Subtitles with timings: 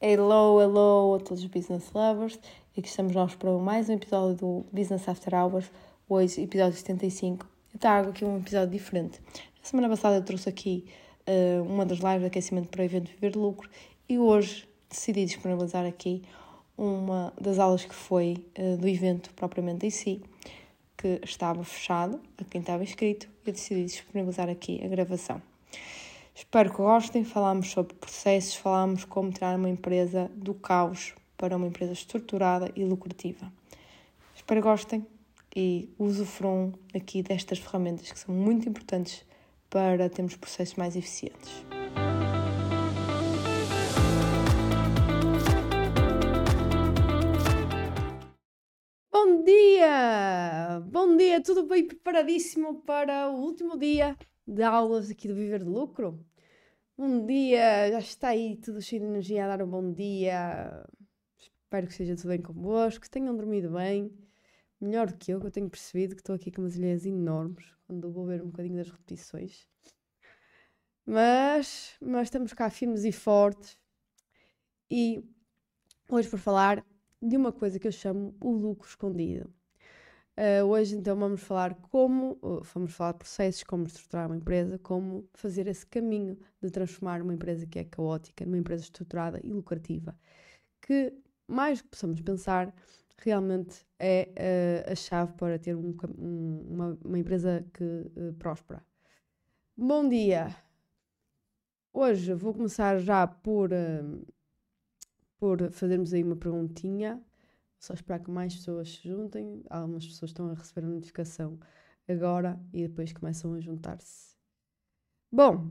[0.00, 2.38] Hello, hello a todos os business lovers.
[2.70, 5.68] Aqui estamos nós para mais um episódio do Business After Hours.
[6.08, 7.44] Hoje, episódio 75.
[7.74, 9.20] Eu trago aqui um episódio diferente.
[9.58, 10.84] Na semana passada eu trouxe aqui
[11.26, 13.68] uh, uma das lives de aquecimento para o evento Viver Lucro
[14.08, 16.22] e hoje decidi disponibilizar aqui
[16.76, 20.22] uma das aulas que foi uh, do evento propriamente em si,
[20.96, 23.28] que estava fechado a quem estava inscrito.
[23.44, 25.42] Eu decidi disponibilizar aqui a gravação.
[26.38, 27.24] Espero que gostem.
[27.24, 32.84] Falámos sobre processos, falámos como tirar uma empresa do caos para uma empresa estruturada e
[32.84, 33.52] lucrativa.
[34.36, 35.06] Espero que gostem
[35.56, 39.26] e usufruam aqui destas ferramentas que são muito importantes
[39.68, 41.64] para termos processos mais eficientes.
[49.12, 50.80] Bom dia!
[50.86, 55.68] Bom dia, tudo bem preparadíssimo para o último dia de aulas aqui do Viver de
[55.68, 56.24] Lucro?
[57.00, 60.84] Bom dia, já está aí tudo cheio de energia a dar um bom dia.
[61.38, 64.12] Espero que esteja tudo bem convosco, que tenham dormido bem.
[64.80, 67.72] Melhor do que eu, que eu tenho percebido que estou aqui com umas ilhas enormes
[67.86, 69.68] quando vou ver um bocadinho das repetições.
[71.06, 73.78] Mas, mas estamos cá firmes e fortes.
[74.90, 75.22] E
[76.10, 76.84] hoje para falar
[77.22, 79.54] de uma coisa que eu chamo o lucro escondido.
[80.38, 82.38] Uh, hoje então vamos falar como,
[82.72, 87.34] vamos falar de processos, como estruturar uma empresa, como fazer esse caminho de transformar uma
[87.34, 90.16] empresa que é caótica numa empresa estruturada e lucrativa,
[90.80, 91.12] que
[91.48, 92.72] mais que possamos pensar,
[93.16, 98.80] realmente é uh, a chave para ter um, um, uma, uma, empresa que uh, prospera.
[99.76, 100.54] Bom dia!
[101.92, 103.70] Hoje vou começar já por,
[105.36, 107.20] por fazermos aí uma perguntinha
[107.78, 109.62] só esperar que mais pessoas se juntem.
[109.70, 111.58] Algumas pessoas estão a receber a notificação
[112.08, 114.36] agora e depois começam a juntar-se.
[115.30, 115.70] Bom,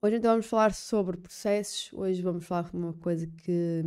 [0.00, 1.92] hoje então vamos falar sobre processos.
[1.92, 3.82] Hoje vamos falar de uma coisa que,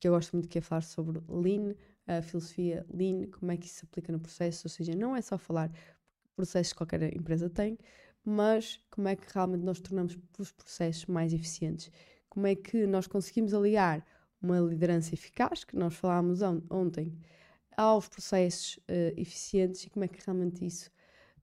[0.00, 1.74] que eu gosto muito, que é falar sobre Lean,
[2.06, 4.66] a filosofia Lean, como é que isso se aplica no processo.
[4.66, 5.70] Ou seja, não é só falar
[6.34, 7.76] processos que qualquer empresa tem,
[8.24, 11.90] mas como é que realmente nós tornamos os processos mais eficientes.
[12.28, 14.06] Como é que nós conseguimos aliar
[14.40, 17.16] uma liderança eficaz, que nós falámos on ontem,
[17.76, 20.90] aos processos uh, eficientes e como é que realmente isso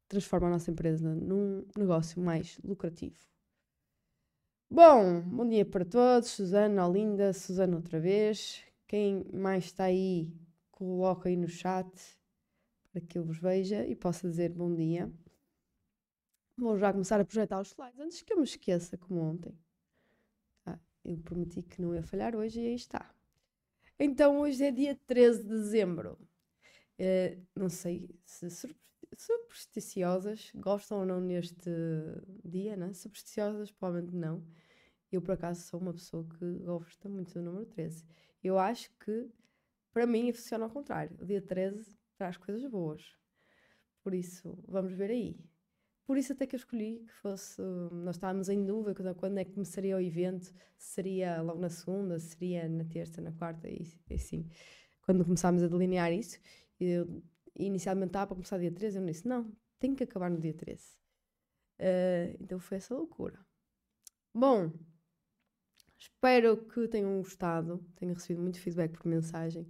[0.08, 3.18] transforma a nossa empresa num negócio mais lucrativo.
[4.70, 6.30] Bom, bom dia para todos.
[6.30, 8.64] Susana, Olinda, Susana outra vez.
[8.88, 10.32] Quem mais está aí,
[10.72, 11.88] coloca aí no chat
[12.92, 15.12] para que eu vos veja e possa dizer bom dia.
[16.58, 19.58] Vou já começar a projetar os slides antes que eu me esqueça, como ontem.
[21.06, 23.14] Eu prometi que não ia falhar hoje e aí está.
[24.00, 26.18] Então, hoje é dia 13 de dezembro.
[27.00, 28.50] Uh, não sei se
[29.18, 31.70] supersticiosas gostam ou não neste
[32.44, 32.92] dia, né?
[32.94, 34.44] Supersticiosas, provavelmente não.
[35.12, 38.04] Eu, por acaso, sou uma pessoa que gosta muito do número 13.
[38.44, 39.30] Eu acho que,
[39.94, 41.16] para mim, funciona ao contrário.
[41.22, 43.16] O dia 13 traz coisas boas.
[44.04, 45.40] Por isso, vamos ver aí.
[46.06, 47.62] Por isso até que eu escolhi que fosse.
[47.92, 50.46] Nós estávamos em dúvida quando é que começaria o evento,
[50.78, 54.48] se seria logo na segunda, se seria na terça, na quarta, e, e assim.
[55.02, 56.40] Quando começámos a delinear isso,
[56.80, 57.24] eu,
[57.56, 60.84] inicialmente estava para começar dia 13, eu disse: não, tem que acabar no dia 13.
[60.84, 60.94] Uh,
[61.80, 63.40] eh, então foi essa loucura.
[64.34, 64.72] Bom,
[65.98, 69.68] espero que tenham gostado, tenho recebido muito feedback por mensagem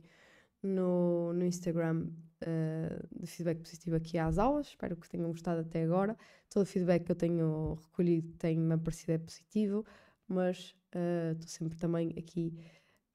[0.62, 2.09] no, no Instagram
[2.45, 4.67] uh, de feedback positivo aqui às aulas.
[4.67, 6.17] Espero que tenham gostado até agora.
[6.50, 9.85] Todo o feedback que eu tenho recolhido tem-me aparecido é positivo,
[10.28, 12.53] mas eh, estou uh, sempre também aqui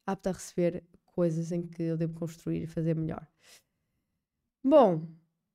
[0.06, 3.26] apta a receber coisas em que eu devo construir e fazer melhor.
[4.62, 5.08] Bom,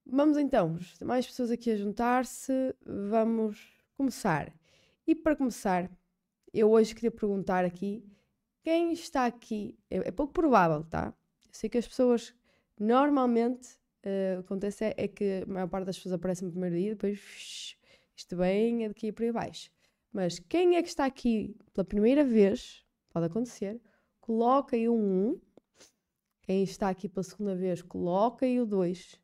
[0.05, 0.77] vamos então.
[1.03, 2.75] Mais pessoas aqui a juntar-se.
[2.85, 4.53] Vamos começar.
[5.05, 5.89] E para começar,
[6.53, 8.03] eu hoje queria perguntar aqui
[8.63, 9.77] quem está aqui.
[9.89, 11.13] É, é pouco provável, tá?
[11.45, 12.33] Eu sei que as pessoas
[12.79, 13.69] Normalmente,
[14.05, 16.75] uh, o que acontece é, é, que a maior parte das pessoas aparecem no primeiro
[16.75, 17.77] dia, depois
[18.15, 19.71] isto bem é daqui para baixo.
[20.11, 23.81] Mas quem é que está aqui pela primeira vez, pode acontecer,
[24.21, 25.41] coloca aí um 1.
[26.41, 29.19] Quem está aqui pela segunda vez, coloca aí o 2.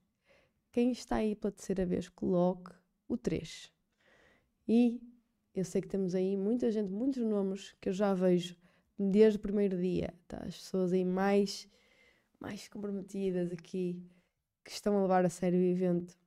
[0.71, 2.71] Quem está aí pela terceira vez, coloque
[3.07, 3.71] o 3.
[4.67, 5.01] E
[5.53, 8.55] eu sei que temos aí muita gente, muitos nomes que eu já vejo
[8.97, 10.13] desde o primeiro dia.
[10.27, 10.37] Tá?
[10.45, 11.67] As pessoas aí mais
[12.41, 14.03] mais comprometidas aqui,
[14.65, 16.17] que estão a levar a sério o evento.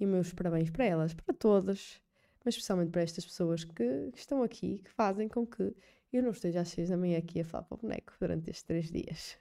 [0.00, 2.00] E meus parabéns para elas, para todas,
[2.44, 5.76] mas especialmente para estas pessoas que, que estão aqui, que fazem com que
[6.12, 8.64] eu não esteja às seis da manhã aqui a falar para o boneco durante estes
[8.64, 9.36] três dias.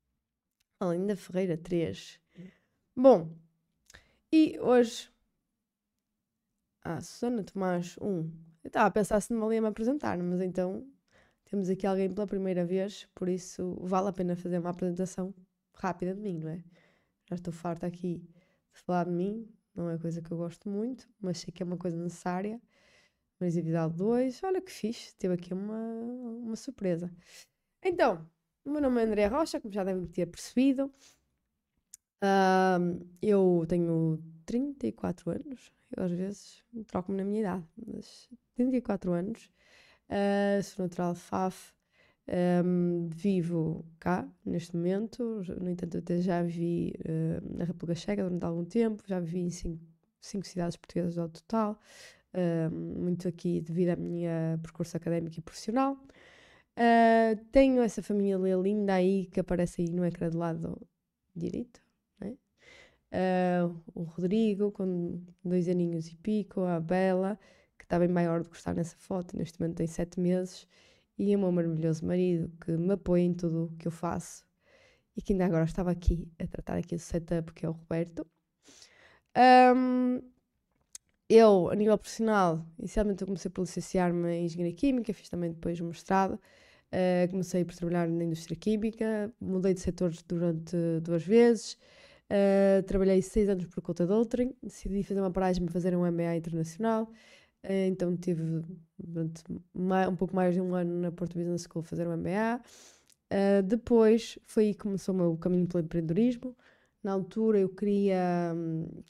[0.80, 2.18] Além da Ferreira, três.
[2.96, 3.36] Bom,
[4.32, 5.10] e hoje.
[6.82, 8.30] Ah, Susana Tomás, um.
[8.62, 10.86] Eu estava a pensar se não valia me apresentar, mas então
[11.46, 15.34] temos aqui alguém pela primeira vez, por isso vale a pena fazer uma apresentação
[15.74, 16.62] rápida de mim, não é?
[17.28, 18.18] Já estou farta aqui
[18.72, 21.66] de falar de mim, não é coisa que eu gosto muito, mas sei que é
[21.66, 22.60] uma coisa necessária.
[23.38, 27.12] Marisa Vidal 2, olha que fixe, teve aqui uma, uma surpresa.
[27.82, 28.26] Então,
[28.64, 30.92] o meu nome é André Rocha, como já devem ter percebido.
[33.22, 39.50] Eu tenho 34 anos, eu às vezes troco-me na minha idade, mas 34 anos,
[40.10, 41.76] uh, sou natural de Faf,
[42.28, 48.44] um, vivo cá neste momento, no entanto, até já vivi uh, na República Checa durante
[48.44, 49.84] algum tempo, já vivi em cinco,
[50.20, 51.78] cinco cidades portuguesas ao total,
[52.34, 55.96] uh, muito aqui devido à minha percurso académico e profissional.
[56.78, 60.86] Uh, tenho essa família linda aí que aparece aí no ecrã do lado
[61.34, 61.80] direito,
[62.20, 62.36] né?
[63.94, 67.38] o Rodrigo, com dois aninhos e pico, a Bela,
[67.86, 70.66] está bem maior do que está nessa foto, neste momento tem sete meses
[71.16, 74.44] e o meu maravilhoso marido que me apoia em tudo o que eu faço
[75.16, 78.26] e que ainda agora estava aqui a tratar aqui do setup, que é o Roberto.
[79.74, 80.20] Um,
[81.28, 85.80] eu, a nível profissional, inicialmente eu comecei por licenciar-me em Engenharia Química, fiz também depois
[85.80, 86.38] mestrado.
[86.92, 91.74] Uh, comecei por trabalhar na indústria química, mudei de setores durante duas vezes,
[92.30, 96.06] uh, trabalhei seis anos por conta de outrem, decidi fazer uma paragem para fazer um
[96.06, 97.10] MBA internacional,
[97.68, 98.62] então tive
[98.98, 102.60] durante um pouco mais de um ano na Porto Business School fazer um MBA.
[103.32, 106.56] Uh, depois foi aí que começou o meu caminho pelo empreendedorismo.
[107.02, 108.54] Na altura eu queria,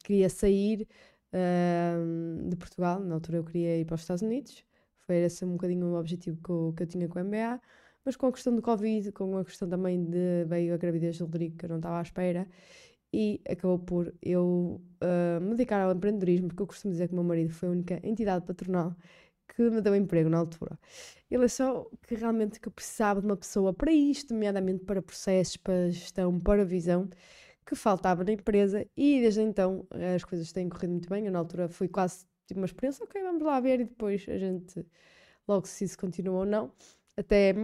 [0.04, 0.88] queria sair
[1.32, 4.64] uh, de Portugal, na altura eu queria ir para os Estados Unidos.
[5.06, 7.60] Foi esse um bocadinho o objetivo que eu, que eu tinha com o MBA.
[8.04, 11.24] Mas com a questão do Covid, com a questão também de veio a gravidez do
[11.24, 12.46] Rodrigo, que eu não estava à espera,
[13.18, 17.16] e acabou por eu uh, me dedicar ao empreendedorismo, porque eu costumo dizer que o
[17.16, 18.94] meu marido foi a única entidade patronal
[19.48, 20.78] que me deu emprego na altura.
[21.30, 25.56] Ele achou que realmente que eu precisava de uma pessoa para isto, nomeadamente para processos,
[25.56, 27.08] para gestão, para visão,
[27.64, 31.24] que faltava na empresa e desde então as coisas têm corrido muito bem.
[31.24, 34.36] Eu na altura fui quase tipo uma experiência, ok, vamos lá ver e depois a
[34.36, 34.86] gente
[35.48, 36.70] logo se isso continua ou não.
[37.16, 37.54] Até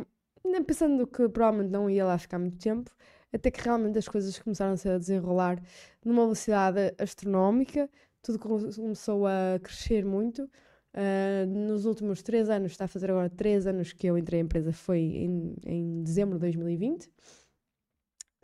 [0.66, 2.90] pensando que provavelmente não ia lá ficar muito tempo,
[3.32, 5.62] até que realmente as coisas começaram -se a desenrolar
[6.04, 7.88] numa velocidade astronómica,
[8.22, 10.48] tudo começou a crescer muito.
[10.94, 14.44] Uh, nos últimos três anos, está a fazer agora três anos que eu entrei em
[14.44, 17.10] empresa, foi em, em dezembro de 2020.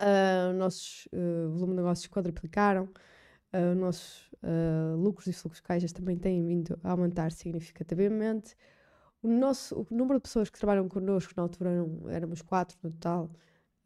[0.00, 2.88] Uh, nossos uh, volume de negócios quadruplicaram,
[3.52, 8.56] uh, nossos uh, lucros e fluxos de caixas também têm vindo a aumentar significativamente.
[9.22, 12.90] O, nosso, o número de pessoas que trabalham connosco, na altura eram, éramos quatro no
[12.92, 13.30] total,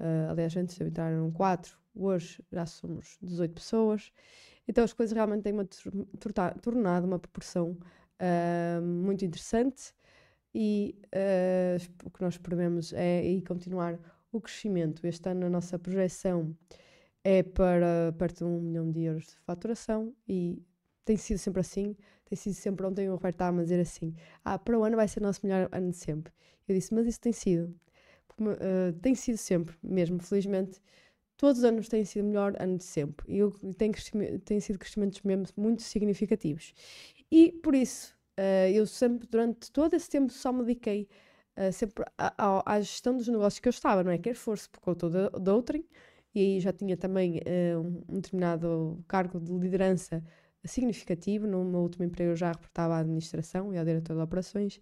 [0.01, 4.13] uh, aliás, antes de eu entrar eram quatro, hoje já somos 18 pessoas.
[4.67, 5.69] Então as coisas realmente têm uma,
[6.61, 7.77] tornado uma proporção
[8.21, 9.95] uh, muito interessante
[10.55, 13.99] e uh, o que nós prevemos é e continuar
[14.31, 15.07] o crescimento.
[15.07, 16.57] Este ano a nossa projeção
[17.25, 20.63] é para perto de um milhão de euros de faturação e
[21.05, 21.97] tem sido sempre assim.
[22.25, 25.07] Tem sido sempre, ontem o Roberto estava a dizer assim, ah, para o ano vai
[25.07, 26.33] ser o nosso melhor ano de sempre.
[26.67, 27.75] Eu disse, mas isso tem sido.
[28.41, 30.81] Uh, tem sido sempre, mesmo, felizmente.
[31.37, 33.27] Todos os anos têm sido o melhor ano de sempre.
[33.33, 33.91] E eu, tem,
[34.45, 36.73] tem sido crescimentos mesmo muito significativos.
[37.31, 41.09] E por isso, uh, eu sempre, durante todo esse tempo, só me dediquei
[41.57, 44.19] uh, sempre à, à, gestão dos negócios que eu estava, não é?
[44.19, 45.85] Quer fosse por conta de, outrem,
[46.35, 50.23] e aí já tinha também uh, um determinado cargo de liderança
[50.65, 51.47] significativo.
[51.47, 54.81] No meu último emprego eu já reportava à administração e ao diretor de operações.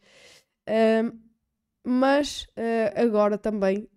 [1.85, 2.47] Mas
[2.95, 3.89] agora também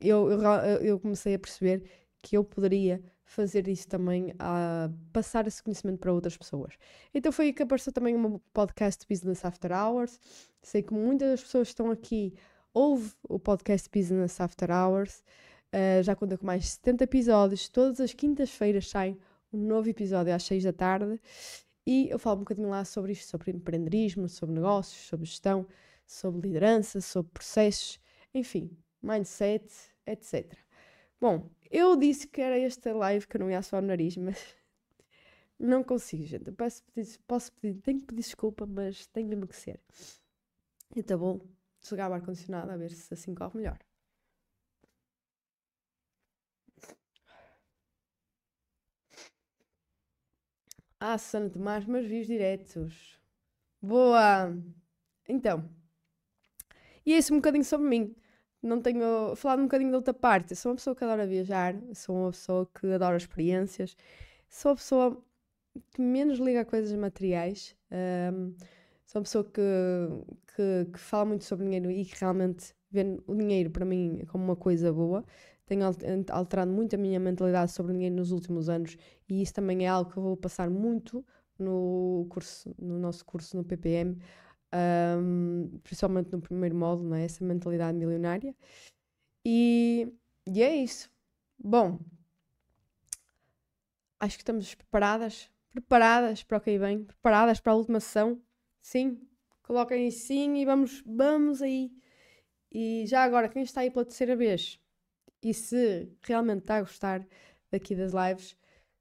[0.00, 0.42] eu, eu,
[0.80, 1.82] eu comecei a perceber
[2.22, 3.02] que eu poderia
[3.32, 6.74] fazer isso também, a passar esse conhecimento para outras pessoas.
[7.14, 10.20] Então foi aí que apareceu também o meu podcast Business After Hours.
[10.62, 12.34] Sei que muitas das pessoas que estão aqui
[12.74, 15.22] ouvem o podcast Business After Hours.
[15.74, 17.68] Uh, já conta com mais de 70 episódios.
[17.68, 19.16] Todas as quintas-feiras sai
[19.52, 21.18] um novo episódio às 6 da tarde.
[21.86, 25.66] E eu falo um bocadinho lá sobre isto, sobre empreendedorismo, sobre negócios, sobre gestão,
[26.12, 28.00] sobre liderança, sobre processos,
[28.34, 28.70] enfim,
[29.02, 29.66] mindset,
[30.06, 30.56] etc.
[31.20, 34.38] Bom, eu disse que era esta live que eu não ia só o nariz, mas
[35.58, 36.48] não consigo, gente.
[36.48, 39.80] Eu posso pedir, posso pedir, tenho que pedir desculpa, mas tem mesmo que ser.
[40.94, 41.40] E tá bom,
[41.80, 43.78] desligar o ar-condicionado a ver se assim corre melhor.
[51.00, 53.18] Ah, Susana Tomás, meus vídeos diretos.
[53.82, 54.56] Boa!
[55.28, 55.68] Então,
[57.04, 58.14] e é isso um bocadinho sobre mim
[58.62, 60.54] não tenho falado um bocadinho da outra parte.
[60.54, 63.96] Sou uma pessoa que adora viajar, sou uma pessoa que adora experiências,
[64.48, 65.24] sou uma pessoa
[65.90, 67.74] que menos liga a coisas materiais.
[67.90, 68.54] Um,
[69.04, 69.60] sou uma pessoa que,
[70.54, 74.44] que, que fala muito sobre dinheiro e que realmente vê o dinheiro para mim como
[74.44, 75.24] uma coisa boa.
[75.66, 75.84] Tenho
[76.30, 78.96] alterado muito a minha mentalidade sobre o dinheiro nos últimos anos
[79.28, 81.24] e isso também é algo que eu vou passar muito
[81.58, 84.18] no curso, no nosso curso no PPM,
[84.74, 87.24] um, principalmente no primeiro módulo, não é?
[87.24, 88.54] essa mentalidade milionária.
[89.44, 90.12] E,
[90.46, 91.10] e é isso.
[91.58, 91.98] Bom,
[94.20, 98.40] acho que estamos preparadas, preparadas para o que vem, preparadas para a última sessão.
[98.80, 99.20] Sim,
[99.62, 101.92] coloquem sim e vamos, vamos aí.
[102.70, 104.80] E já agora, quem está aí pela terceira vez
[105.42, 107.26] e se realmente está a gostar
[107.70, 108.56] daqui das lives,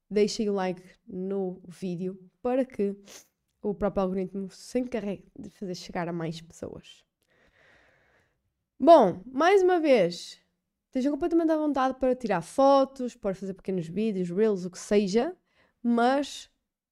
[0.09, 2.95] deixem o like no vídeo para que
[3.61, 7.03] o próprio algoritmo se encarregue de fazer chegar a mais pessoas.
[8.79, 10.41] Bom, mais uma vez,
[10.87, 15.35] estejam completamente à vontade para tirar fotos, para fazer pequenos vídeos, reels, o que seja,
[15.81, 16.50] mas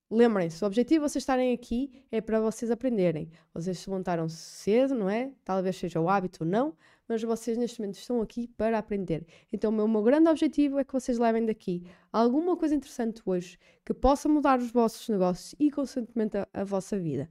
[0.10, 3.30] lembrem-se, o objetivo de vocês estarem aqui é para vocês aprenderem.
[3.54, 5.32] Vocês se levantaram cedo, não é?
[5.44, 6.75] Talvez seja o hábito ou não,
[7.08, 9.25] mas vocês neste momento estão aqui para aprender.
[9.51, 13.58] Então, o meu, meu grande objetivo é que vocês levem daqui alguma coisa interessante hoje
[13.86, 17.30] que possa mudar os vossos negócios e, consequentemente, a, a vossa vida.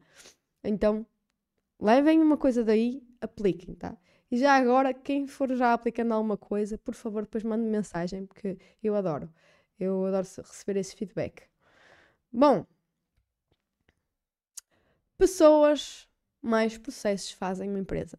[0.65, 1.07] Então,
[1.81, 3.97] levem uma coisa daí, apliquem, tá?
[4.31, 8.27] E já agora, quem for já aplicando alguma coisa, por favor, depois mande -me mensagem,
[8.27, 9.33] porque eu adoro.
[9.79, 11.43] Eu adoro receber esse feedback.
[12.33, 12.67] Bom,
[15.17, 16.09] pessoas
[16.41, 18.19] mais processos fazem uma empresa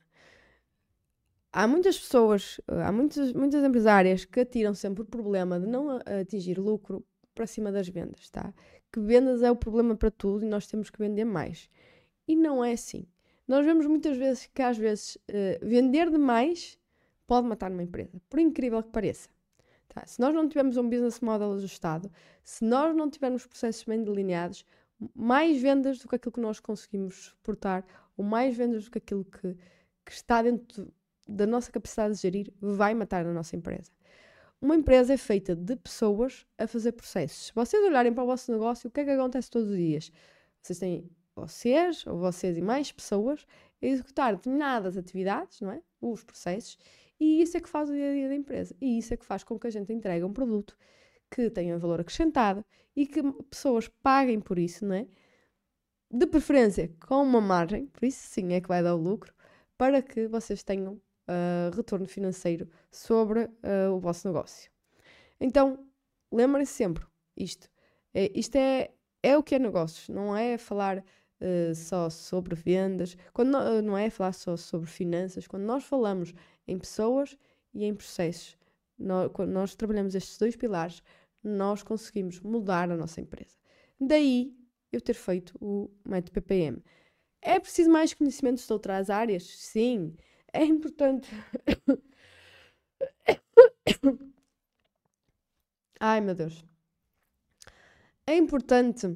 [1.52, 6.00] há muitas pessoas, eh, há muitas, muitas empresárias que atiram sempre o problema de não
[6.22, 8.54] atingir lucro para cima das vendas, tá?
[8.92, 11.70] Que vendas é o problema para tudo e nós temos que vender mais.
[12.28, 13.08] E não é assim.
[13.48, 16.78] Nós vemos muitas vezes que às vezes uh, vender demais
[17.26, 19.30] pode matar uma empresa, por incrível que pareça.
[19.90, 20.06] Tá?
[20.06, 22.12] Se nós não tivermos um business model ajustado,
[22.44, 24.64] se nós não tivermos processos bem delineados,
[25.16, 29.26] mais vendas do que aquilo que nós conseguimos suportar, ou mais vendas do que aquilo
[29.26, 29.58] que,
[30.06, 30.92] que está dentro
[31.28, 33.92] da nossa capacidade de gerir vai matar a nossa empresa.
[34.62, 37.48] Uma empresa é feita de pessoas a fazer processos.
[37.48, 40.12] Se vocês olharem para o vosso negócio, o que é que acontece todos os dias?
[40.62, 43.46] Vocês têm vocês, ou vocês e mais pessoas,
[43.82, 45.82] a executar determinadas atividades, não é?
[46.02, 46.78] Os processos,
[47.20, 48.76] e isso é que faz o dia a dia da empresa.
[48.80, 50.78] E isso é que faz com que a gente entregue um produto
[51.30, 52.64] que tenha valor acrescentado
[52.96, 55.08] e que pessoas paguem por isso, não é?
[56.12, 59.34] De preferência com uma margem, por isso sim é que vai dar o lucro,
[59.78, 64.72] para que vocês tenham uh, retorno financeiro sobre uh, o vosso negócio.
[65.40, 65.86] Então,
[66.32, 67.06] lembrem-se sempre
[67.38, 67.70] isto.
[68.14, 73.16] É, isto é, é o que é negócios, não é falar uh, só sobre vendas,
[73.32, 75.48] quando não, não é falar só sobre finanças.
[75.48, 76.34] Quando nós falamos
[76.70, 77.38] em pessoas
[77.74, 78.58] e em processos,
[78.98, 81.04] nós, quando nós trabalhamos estes dois pilares,
[81.44, 83.56] nós conseguimos mudar a nossa empresa.
[84.00, 84.54] Daí
[84.92, 86.84] eu ter feito o método PPM.
[87.42, 89.44] É preciso mais conhecimentos de outras áreas?
[89.44, 90.16] Sim.
[90.52, 91.30] É importante.
[96.00, 96.66] Ai meu Deus.
[98.26, 99.16] É importante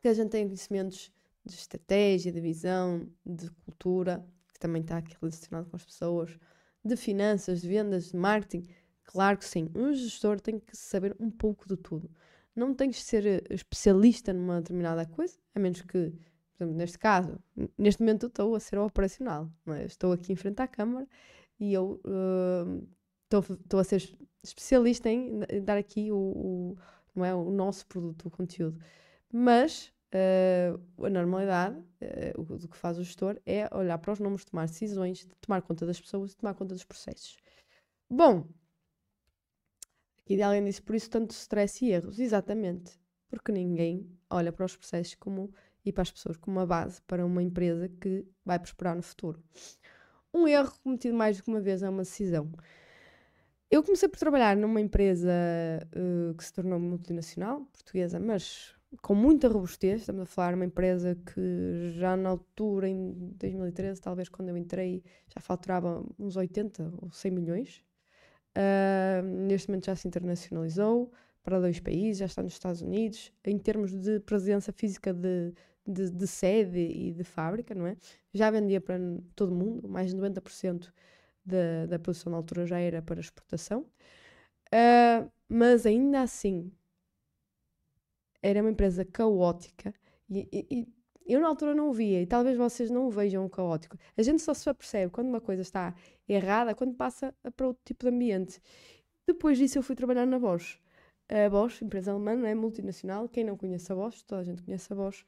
[0.00, 1.12] que a gente tenha conhecimentos
[1.44, 4.24] de estratégia, de visão, de cultura,
[4.60, 6.38] também está aqui relacionado com as pessoas,
[6.84, 8.68] de finanças, de vendas, de marketing.
[9.04, 9.68] Claro que sim.
[9.74, 12.08] Um gestor tem que saber um pouco de tudo.
[12.54, 16.12] Não tem que ser especialista numa determinada coisa, a menos que
[16.60, 17.38] exemplo, neste caso,
[17.76, 19.84] neste momento estou a ser operacional, é?
[19.84, 21.08] estou aqui em frente à câmara
[21.58, 22.88] e eu uh,
[23.24, 26.76] estou a ser especialista em dar aqui o, o,
[27.14, 28.80] não é, o nosso produto, o conteúdo.
[29.32, 34.66] Mas uh, a normalidade, uh, que faz o gestor é olhar para os números, tomar
[34.66, 37.36] decisões, tomar conta das pessoas e tomar conta dos processos.
[38.08, 38.48] Bom,
[40.18, 42.18] aqui de alguém disse por isso tanto stress e erros.
[42.18, 42.98] Exatamente,
[43.28, 45.52] porque ninguém olha para os processos como
[45.84, 49.42] e para as pessoas como uma base para uma empresa que vai prosperar no futuro.
[50.32, 52.52] Um erro cometido mais do que uma vez é uma decisão.
[53.70, 55.30] Eu comecei por trabalhar numa empresa
[55.96, 60.00] uh, que se tornou multinacional, portuguesa, mas com muita robustez.
[60.00, 64.56] Estamos a falar de uma empresa que já na altura, em 2013, talvez quando eu
[64.56, 67.82] entrei, já faturava uns 80 ou 100 milhões.
[68.56, 73.32] Uh, neste momento já se internacionalizou para dois países, já está nos Estados Unidos.
[73.44, 75.54] Em termos de presença física de
[75.86, 77.96] de, de, sede e de fábrica, não é?
[78.32, 78.98] Já vendia para
[79.34, 80.92] todo mundo, mais de 90%
[81.44, 83.82] da, da produção na altura já era para exportação,
[84.72, 86.70] uh, mas ainda assim
[88.42, 89.94] era uma empresa caótica
[90.30, 90.88] e, e, e,
[91.26, 93.96] eu na altura não o via e talvez vocês não o vejam caótico.
[94.16, 95.94] A gente só se apercebe quando uma coisa está
[96.28, 98.60] errada quando passa para outro tipo de ambiente.
[99.26, 100.78] Depois disso eu fui trabalhar na Bosch.
[101.28, 103.28] A Bosch, empresa alemã, é multinacional.
[103.28, 105.24] Quem não conhece a Bosch, toda a gente conhece a Bosch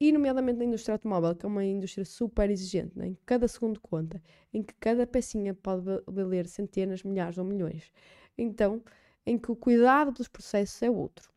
[0.00, 3.08] e nomeadamente na indústria automóvel, que é uma indústria super exigente, né?
[3.08, 7.92] em que cada segundo conta, em que cada pecinha pode valer centenas, milhares ou milhões.
[8.36, 8.82] Então,
[9.26, 11.30] em que o cuidado pelos processos é outro.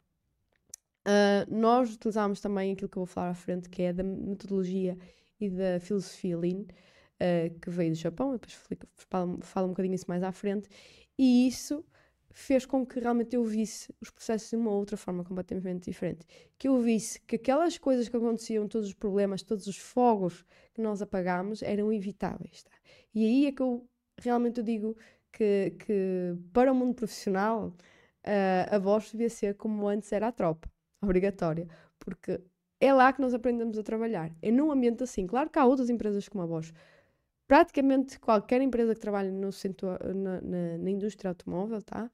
[1.05, 4.97] Uh, nós utilizamos também aquilo que eu vou falar à frente, que é da metodologia
[5.39, 8.57] e da filosofia Lean, uh, que veio do Japão, depois
[9.09, 10.69] falo, falo um bocadinho isso mais à frente,
[11.17, 11.83] e isso
[12.31, 16.25] fez com que realmente eu visse os processos de uma outra forma completamente diferente.
[16.57, 20.43] Que eu visse que aquelas coisas que aconteciam, todos os problemas, todos os fogos
[20.73, 22.63] que nós apagámos eram evitáveis.
[22.63, 22.71] Tá?
[23.13, 24.97] E aí é que eu realmente eu digo
[25.31, 30.31] que, que para o mundo profissional uh, a voz devia ser como antes era a
[30.31, 30.72] tropa
[31.03, 31.67] obrigatória,
[31.99, 32.39] porque
[32.79, 34.31] é lá que nós aprendemos a trabalhar.
[34.41, 35.25] É num ambiente assim.
[35.25, 36.73] Claro que há outras empresas como a Bosch.
[37.47, 42.11] Praticamente qualquer empresa que trabalhe no setor, na, na, na indústria automóvel, tá?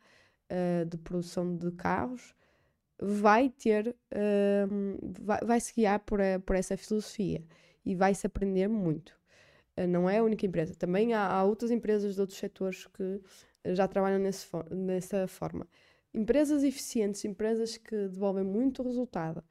[0.51, 2.36] Uh, de produção de carros,
[3.00, 7.43] vai ter, uh, vai, vai se guiar por, a, por essa filosofia
[7.86, 9.17] e vai se aprender muito.
[9.77, 10.75] Uh, não é a única empresa.
[10.75, 13.22] Também há, há, outras empresas de outros setores que
[13.74, 15.67] já trabalham nesse, nessa forma.
[16.13, 19.43] Empresas eficientes, empresas que devolvem muito resultado,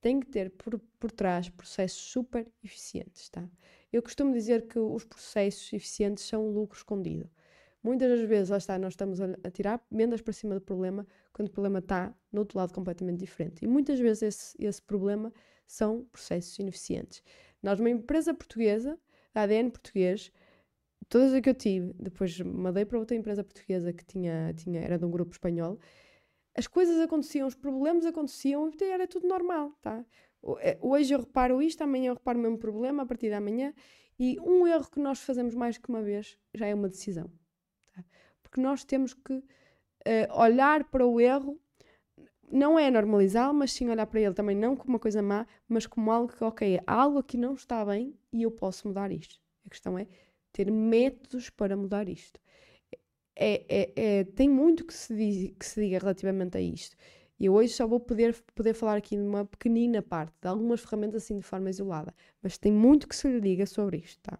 [0.00, 3.48] têm que ter por, por trás processos super eficientes, tá?
[3.92, 7.30] Eu costumo dizer que os processos eficientes são um lucro escondido.
[7.82, 11.06] Muitas das vezes, lá está, nós estamos a, a tirar vendas para cima do problema,
[11.32, 13.64] quando o problema está no outro lado completamente diferente.
[13.64, 15.32] E muitas vezes esse, esse problema
[15.66, 17.22] são processos ineficientes.
[17.62, 18.98] Nós, uma empresa portuguesa,
[19.34, 20.32] ADN português,
[21.08, 24.98] todas as que eu tive, depois mandei para outra empresa portuguesa que tinha, tinha, era
[24.98, 25.78] de um grupo espanhol,
[26.56, 30.04] as coisas aconteciam, os problemas aconteciam e era tudo normal, tá?
[30.60, 33.74] É, hoje eu reparo isto, amanhã eu reparo o mesmo problema, a partir da manhã,
[34.18, 37.30] e um erro que nós fazemos mais que uma vez já é uma decisão.
[37.94, 38.04] Tá?
[38.42, 39.42] Porque nós temos que uh,
[40.40, 41.60] olhar para o erro,
[42.50, 45.86] não é normalizá-lo, mas sim olhar para ele também não como uma coisa má, mas
[45.86, 49.38] como algo que, ok, algo aqui não está bem e eu posso mudar isto.
[49.66, 50.06] A questão é
[50.52, 52.40] ter métodos para mudar isto
[53.36, 56.96] é, é, é, tem muito que se, diz, que se diga relativamente a isto.
[57.38, 61.38] E hoje só vou poder, poder falar aqui numa pequenina parte, de algumas ferramentas assim
[61.38, 64.38] de forma isolada, mas tem muito que se lhe diga sobre isto, tá?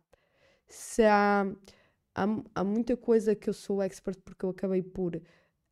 [0.66, 1.47] Se há,
[2.14, 5.20] há, há muita coisa que eu sou expert porque eu acabei por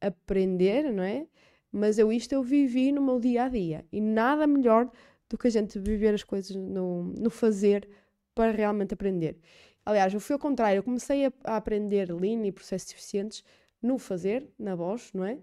[0.00, 1.26] aprender, não é?
[1.72, 4.90] Mas eu isto eu vivi no meu dia a dia e nada melhor
[5.28, 7.88] do que a gente viver as coisas no, no fazer
[8.34, 9.38] para realmente aprender.
[9.84, 13.44] Aliás, eu fui ao contrário, eu comecei a, a aprender Lean e processos eficientes
[13.82, 15.38] no fazer, na voz, não é?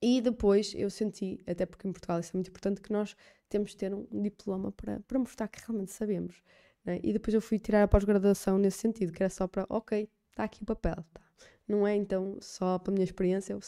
[0.00, 3.16] E depois eu senti, até porque em Portugal isso é muito importante, que nós
[3.48, 6.42] temos de ter um, diploma para, para mostrar que realmente sabemos.
[6.84, 7.00] É?
[7.02, 10.44] E depois eu fui tirar a pós-graduação nesse sentido, que era só para, ok, está
[10.44, 10.96] aqui o papel.
[11.12, 11.20] Tá?
[11.66, 13.54] Não é então só para a minha experiência.
[13.54, 13.62] Ou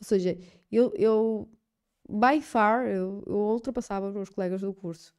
[0.00, 0.38] seja,
[0.70, 1.48] eu, eu
[2.08, 5.14] by far, eu, eu ultrapassava os meus colegas do curso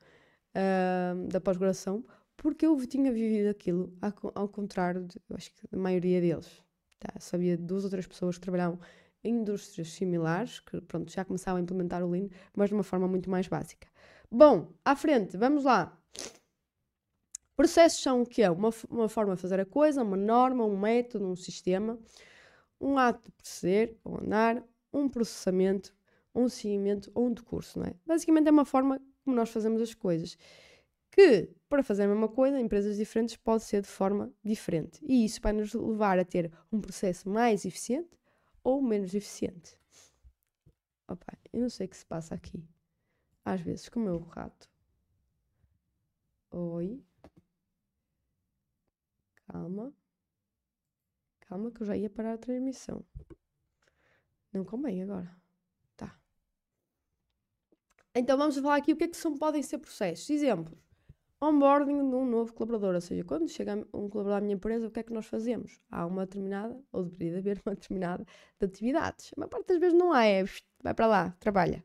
[0.56, 2.04] uh, da pós-graduação
[2.44, 3.98] porque eu tinha vivido aquilo,
[4.36, 6.62] ao contrário, de, acho que da maioria deles.
[7.00, 7.18] Tá?
[7.18, 8.78] Sabia de duas ou três pessoas que trabalhavam
[9.24, 13.08] em indústrias similares, que pronto, já começavam a implementar o Lean, mas de uma forma
[13.08, 13.88] muito mais básica.
[14.30, 15.98] Bom, à frente, vamos lá.
[17.56, 18.52] Processos são o que é?
[18.52, 21.98] Uma, uma forma de fazer a coisa, uma norma, um método, um sistema,
[22.80, 25.96] um ato de proceder ou andar, um processamento,
[26.36, 27.94] um seguimento ou um decurso, não é?
[28.06, 30.38] Basicamente é uma forma como nós fazemos as coisas
[31.14, 35.00] que para fazer a mesma coisa, em empresas diferentes pode ser de forma diferente.
[35.08, 38.18] E isso vai nos levar a ter um processo mais eficiente
[38.64, 39.78] ou menos eficiente.
[41.08, 42.68] Opa, eu não sei o que se passa aqui.
[43.46, 44.68] Às vezes com o meu rato.
[46.50, 47.04] Oi.
[49.48, 49.94] Calma.
[51.42, 53.06] Calma que eu já ia parar a transmissão.
[54.52, 55.36] Não convém agora.
[55.96, 56.20] Tá.
[58.16, 60.30] Então vamos falar aqui o que é que são, podem ser processos.
[60.30, 60.83] Exemplos
[61.44, 64.92] onboarding de um novo colaborador, ou seja, quando chega um colaborador à minha empresa, o
[64.92, 65.80] que é que nós fazemos?
[65.92, 68.26] Há uma determinada, ou deveria haver uma determinada
[68.60, 69.32] de atividades.
[69.36, 70.46] A maior parte das vezes não há, é
[70.82, 71.84] vai para lá, trabalha.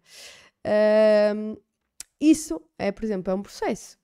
[2.21, 3.99] Isso é, por exemplo, é um processo.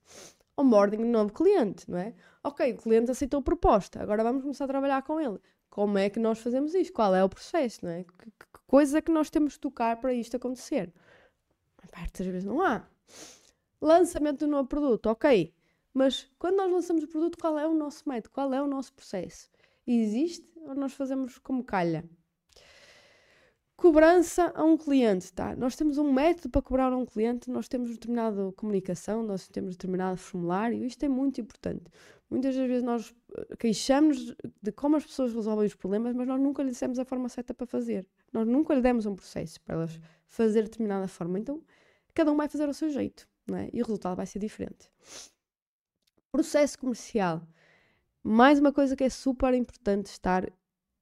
[0.56, 2.14] Onboarding de um novo cliente, não é?
[2.42, 5.40] Ok, o cliente aceitou a proposta, agora vamos começar a trabalhar com ele.
[5.68, 6.92] Como é que nós fazemos isto?
[6.92, 8.04] Qual é o processo, não é?
[8.04, 10.92] Que, que coisa é que nós temos de tocar para isto acontecer?
[11.82, 12.86] A parte das vezes não há
[13.86, 15.52] lançamento um novo produto, ok.
[15.92, 18.32] Mas quando nós lançamos o produto, qual é o nosso método?
[18.32, 19.48] Qual é o nosso processo?
[19.86, 22.04] Existe ou nós fazemos como calha?
[23.76, 25.54] Cobrança a um cliente, tá?
[25.56, 29.72] Nós temos um método para cobrar a um cliente, nós temos determinada comunicação, nós temos
[29.72, 31.84] determinado formulário, isto é muito importante.
[32.30, 36.40] Muitas das vezes nós eh, queixamos de como as pessoas resolvem os problemas, mas nós
[36.40, 38.06] nunca lhe dissemos a forma certa para fazer.
[38.32, 41.38] Nós nunca lhe demos um processo para elas fazer de determinada forma.
[41.38, 41.62] Então,
[42.14, 43.28] cada um vai fazer ao seu jeito.
[43.52, 43.68] É?
[43.72, 44.90] E o resultado vai ser diferente.
[46.32, 47.46] Processo comercial.
[48.22, 50.50] Mais uma coisa que é super importante estar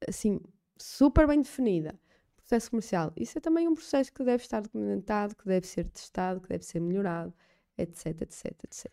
[0.09, 0.41] assim,
[0.77, 1.99] super bem definida.
[2.37, 3.13] Processo comercial.
[3.17, 6.65] Isso é também um processo que deve estar documentado, que deve ser testado, que deve
[6.65, 7.33] ser melhorado,
[7.79, 8.91] etc, etc, etc.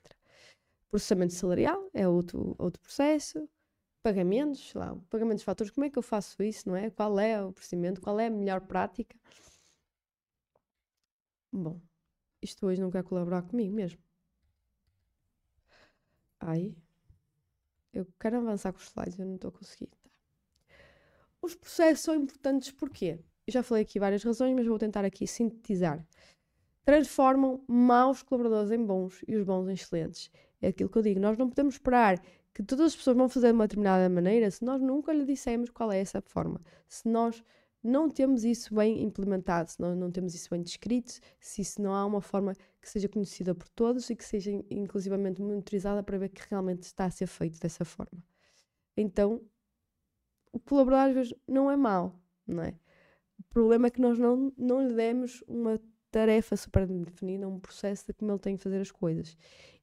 [0.89, 3.49] Processamento salarial é outro, outro processo.
[4.03, 6.89] Pagamentos, lá, pagamentos de fatores, como é que eu faço isso, não é?
[6.89, 9.15] Qual é o procedimento, qual é a melhor prática?
[11.51, 11.79] Bom,
[12.41, 13.99] isto hoje não quer colaborar comigo mesmo.
[16.39, 16.75] Ai,
[17.93, 19.87] eu quero avançar com os slides, eu não estou a conseguir.
[19.87, 19.97] Tá.
[21.41, 23.19] Os processos são importantes porquê?
[23.47, 26.05] Eu já falei aqui várias razões, mas vou tentar aqui sintetizar.
[26.85, 30.31] Transformam maus colaboradores em bons e os bons em excelentes.
[30.61, 31.19] É aquilo que eu digo.
[31.19, 32.21] Nós não podemos esperar
[32.53, 35.69] que todas as pessoas vão fazer de uma determinada maneira se nós nunca lhe dissemos
[35.69, 36.61] qual é essa forma.
[36.87, 37.43] Se nós
[37.83, 41.93] não temos isso bem implementado, se nós não temos isso bem descrito, se isso não
[41.93, 46.29] há uma forma que seja conhecida por todos e que seja inclusivamente monitorizada para ver
[46.29, 48.23] que realmente está a ser feito dessa forma.
[48.95, 49.41] Então,
[50.51, 52.73] o colaborar às vezes não é mau, não é?
[53.39, 55.79] O problema é que nós não, não lhe demos uma
[56.11, 59.37] tarefa super definida, um processo de como ele tem que fazer as coisas.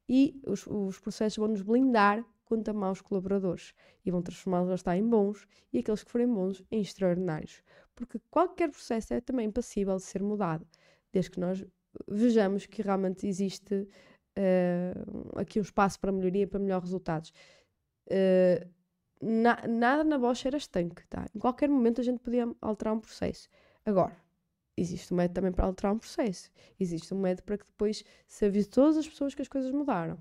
[0.09, 5.47] E os, os processos vão nos blindar contra maus colaboradores e vão transformá-los em bons
[5.73, 7.63] e aqueles que forem bons em extraordinários.
[7.95, 10.67] Porque qualquer processo é também passível de ser mudado,
[11.13, 11.65] desde que nós
[12.09, 17.33] vejamos que realmente existe uh, aqui um espaço para melhoria para melhores resultados.
[18.07, 18.67] Uh,
[19.21, 21.27] na, nada na Bosch era estanque, tá?
[21.35, 23.49] Em qualquer momento a gente podia alterar um processo.
[23.85, 24.15] Agora,
[24.77, 26.51] existe um método também para alterar um processo.
[26.79, 30.19] Existe um método para que depois se avise todas as pessoas que as coisas mudaram.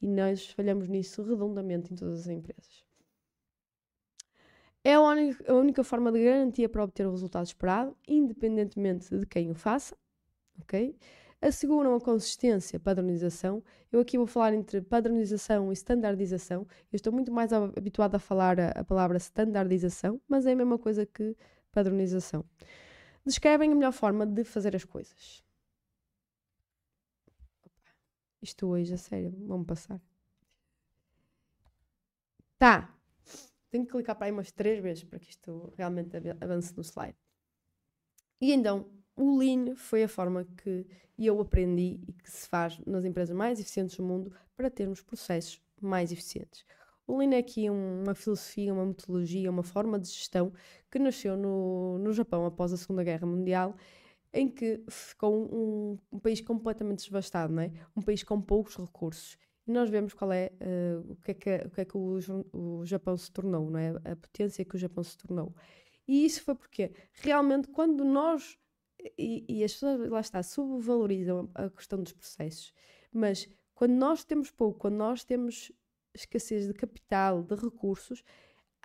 [0.00, 2.84] E nós falhamos nisso redondamente em todas as empresas.
[4.82, 9.26] É a única, a única forma de garantia para obter o resultado esperado, independentemente de
[9.26, 9.96] quem o faça.
[10.62, 10.96] ok?
[11.40, 13.62] asseguram a consistência, padronização.
[13.90, 16.66] Eu aqui vou falar entre padronização e standardização.
[16.92, 20.78] Eu estou muito mais habituada a falar a, a palavra standardização, mas é a mesma
[20.78, 21.36] coisa que
[21.72, 22.44] padronização.
[23.24, 25.42] Descrevem a melhor forma de fazer as coisas.
[28.42, 30.00] Isto hoje, a sério, vamos passar.
[32.58, 32.94] Tá.
[33.70, 37.16] Tenho que clicar para aí umas três vezes para que isto realmente avance no slide.
[38.40, 40.86] E então, o Lean foi a forma que
[41.18, 45.60] eu aprendi e que se faz nas empresas mais eficientes do mundo para termos processos
[45.80, 46.64] mais eficientes.
[47.06, 50.52] O Lean é aqui uma filosofia, uma metodologia, uma forma de gestão
[50.90, 53.76] que nasceu no, no Japão após a Segunda Guerra Mundial,
[54.32, 57.72] em que ficou um, um país completamente devastado, não é?
[57.96, 59.36] um país com poucos recursos.
[59.66, 62.18] E nós vemos qual é, uh, o que é que, o, que, é que o,
[62.52, 63.90] o Japão se tornou, não é?
[64.04, 65.54] a potência que o Japão se tornou.
[66.06, 68.58] E isso foi porque realmente quando nós
[69.16, 72.72] e, e as pessoas, lá está, subvalorizam a questão dos processos,
[73.12, 75.72] mas quando nós temos pouco, quando nós temos
[76.14, 78.22] escassez de capital, de recursos,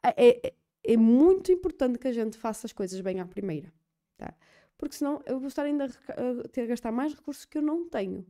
[0.04, 0.54] é, é,
[0.84, 3.74] é muito importante que a gente faça as coisas bem à primeira,
[4.18, 4.34] tá?
[4.78, 7.88] Porque senão eu vou estar ainda a ter a gastar mais recursos que eu não
[7.88, 8.26] tenho.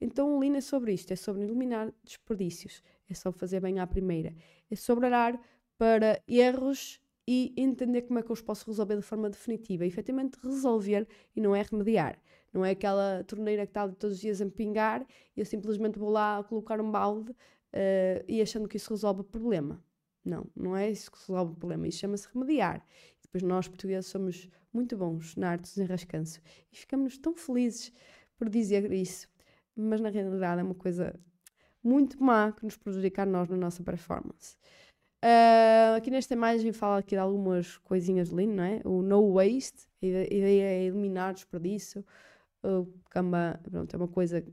[0.00, 3.86] Então o Lean é sobre isto, é sobre eliminar desperdícios, é sobre fazer bem à
[3.86, 4.34] primeira,
[4.70, 5.38] é sobre olhar
[5.76, 9.84] para erros e entender como é que eu os posso resolver de forma definitiva.
[9.84, 12.18] E, efetivamente resolver e não é remediar.
[12.52, 16.10] Não é aquela torneira que está todos os dias a pingar e eu simplesmente vou
[16.10, 19.82] lá colocar um balde uh, e achando que isso resolve o problema.
[20.24, 21.86] Não, não é isso que resolve o problema.
[21.86, 22.84] Isso chama-se remediar.
[23.22, 26.40] Depois nós, portugueses, somos muito bons na arte do desenrascanço
[26.72, 27.92] e ficamos tão felizes
[28.36, 29.28] por dizer isso.
[29.76, 31.18] Mas na realidade é uma coisa
[31.82, 34.56] muito má que nos prejudica a nós na nossa performance.
[35.22, 38.80] Uh, aqui nesta imagem fala aqui de algumas coisinhas de não é?
[38.84, 42.04] O no waste, a ideia é eliminar desperdício.
[42.62, 44.44] O Kanban pronto, é uma coisa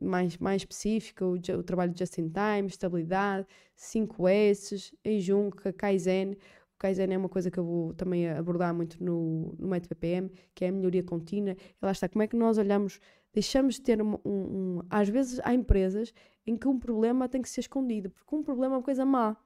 [0.00, 6.36] mais, mais específica, o, o trabalho just in time, estabilidade, 5 S, em Junca, Kaizen.
[6.82, 10.64] Kaizen é uma coisa que eu vou também abordar muito no, no método PPM, que
[10.64, 11.52] é a melhoria contínua.
[11.52, 12.98] E lá está, como é que nós olhamos,
[13.32, 16.12] deixamos de ter um, um, um às vezes há empresas
[16.44, 19.36] em que um problema tem que ser escondido, porque um problema é uma coisa má.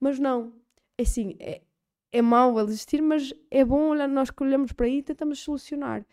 [0.00, 0.52] Mas não,
[0.98, 1.62] é assim, é,
[2.10, 6.04] é mau existir, mas é bom olhar, nós que olhamos para aí e tentamos solucionar.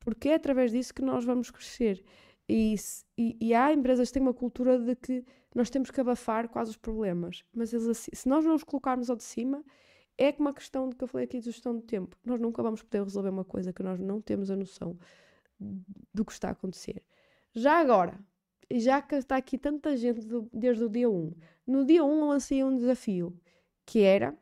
[0.00, 2.02] Porque é através disso que nós vamos crescer.
[2.48, 2.74] E,
[3.16, 6.70] e, e, há empresas que têm uma cultura de que nós temos que abafar quase
[6.70, 7.44] os problemas.
[7.54, 9.64] Mas eles, se nós não os colocarmos ao de cima,
[10.18, 12.16] é como a questão de que eu falei aqui de gestão do tempo.
[12.24, 14.98] Nós nunca vamos poder resolver uma coisa que nós não temos a noção
[16.12, 17.02] do que está a acontecer.
[17.54, 18.18] Já agora,
[18.70, 21.34] já que está aqui tanta gente do, desde o dia 1,
[21.66, 23.38] no dia 1 eu lancei um desafio
[23.84, 24.36] que era,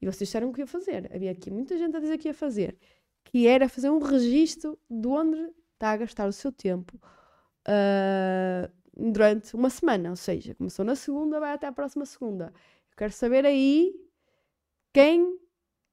[0.00, 2.78] e vocês disseram que ia fazer, havia aqui muita gente a dizer que ia fazer,
[3.24, 6.98] que era fazer um registro de onde está a gastar o seu tempo
[7.68, 12.52] uh, durante uma semana, ou seja, começou na segunda, vai até a próxima segunda.
[12.90, 13.94] Eu quero saber aí
[14.96, 15.38] quem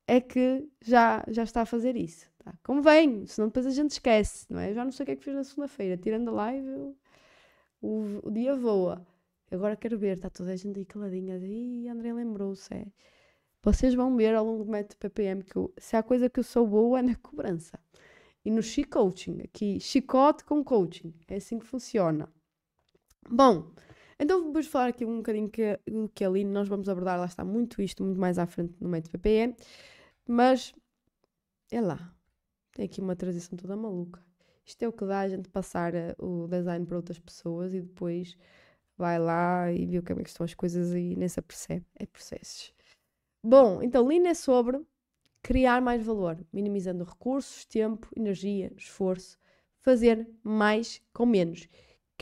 [0.07, 2.25] é que já, já está a fazer isso.
[2.37, 2.53] Tá?
[2.63, 4.69] Convém, senão depois a gente esquece, não é?
[4.69, 6.97] Eu já não sei o que é que fiz na segunda-feira, tirando a live, eu,
[7.81, 9.05] o, o dia voa.
[9.51, 11.37] Agora quero ver, está toda a gente aí caladinha.
[11.37, 12.73] E André lembrou-se.
[12.73, 12.85] É.
[13.61, 16.43] Vocês vão ver ao longo do método PPM que eu, se há coisa que eu
[16.45, 17.77] sou boa é na cobrança.
[18.45, 21.13] E no chi coaching, aqui, chicote com coaching.
[21.27, 22.31] É assim que funciona.
[23.29, 23.69] Bom,
[24.23, 27.43] então vamos falar aqui um bocadinho que, do que ali nós vamos abordar, lá está
[27.43, 29.55] muito isto, muito mais à frente no método PPM.
[30.27, 30.73] Mas,
[31.71, 32.13] é lá.
[32.73, 34.23] Tem aqui uma transição toda maluca.
[34.65, 37.81] Isto é o que dá a gente passar eh, o design para outras pessoas e
[37.81, 38.37] depois
[38.97, 41.85] vai lá e vê como é que estão as coisas e nem se apercebe.
[41.95, 42.73] É processos.
[43.43, 44.81] Bom, então Lean é sobre
[45.41, 49.37] criar mais valor, minimizando recursos, tempo, energia, esforço,
[49.81, 51.67] fazer mais com menos.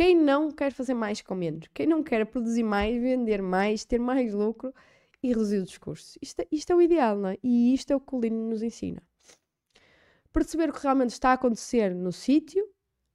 [0.02, 1.68] Quem não quer fazer mais com menos?
[1.76, 4.74] Quem não quer produzir mais, vender mais, ter mais lucro
[5.22, 6.18] e reduzir os custos?
[6.20, 7.38] Isto, é, isto é o ideal, não é?
[7.44, 9.00] E isto é o que o Lean nos ensina.
[10.34, 12.68] Perceber o que realmente está a acontecer no sítio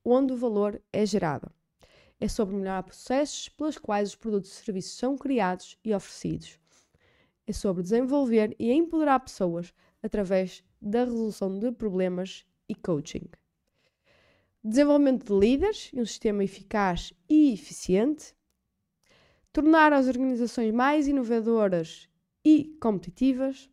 [0.04, 1.50] onde o valor é gerado
[2.20, 6.56] é sobre melhorar processos pelos quais os produtos e serviços são criados e oferecidos.
[7.48, 13.28] É sobre desenvolver e empoderar pessoas através da resolução de problemas e coaching.
[14.68, 18.34] Desenvolvimento de líderes e um sistema eficaz e eficiente.
[19.52, 22.08] Tornar as organizações mais inovadoras
[22.44, 23.70] e competitivas.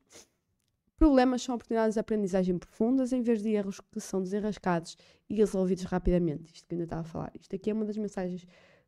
[0.96, 4.96] Problemas são oportunidades de aprendizagem profundas em vez de erros que são desenrascados
[5.28, 6.54] e resolvidos rapidamente.
[6.54, 7.32] Isto que ainda estava a falar.
[7.40, 8.46] Isto aqui é uma das mensagens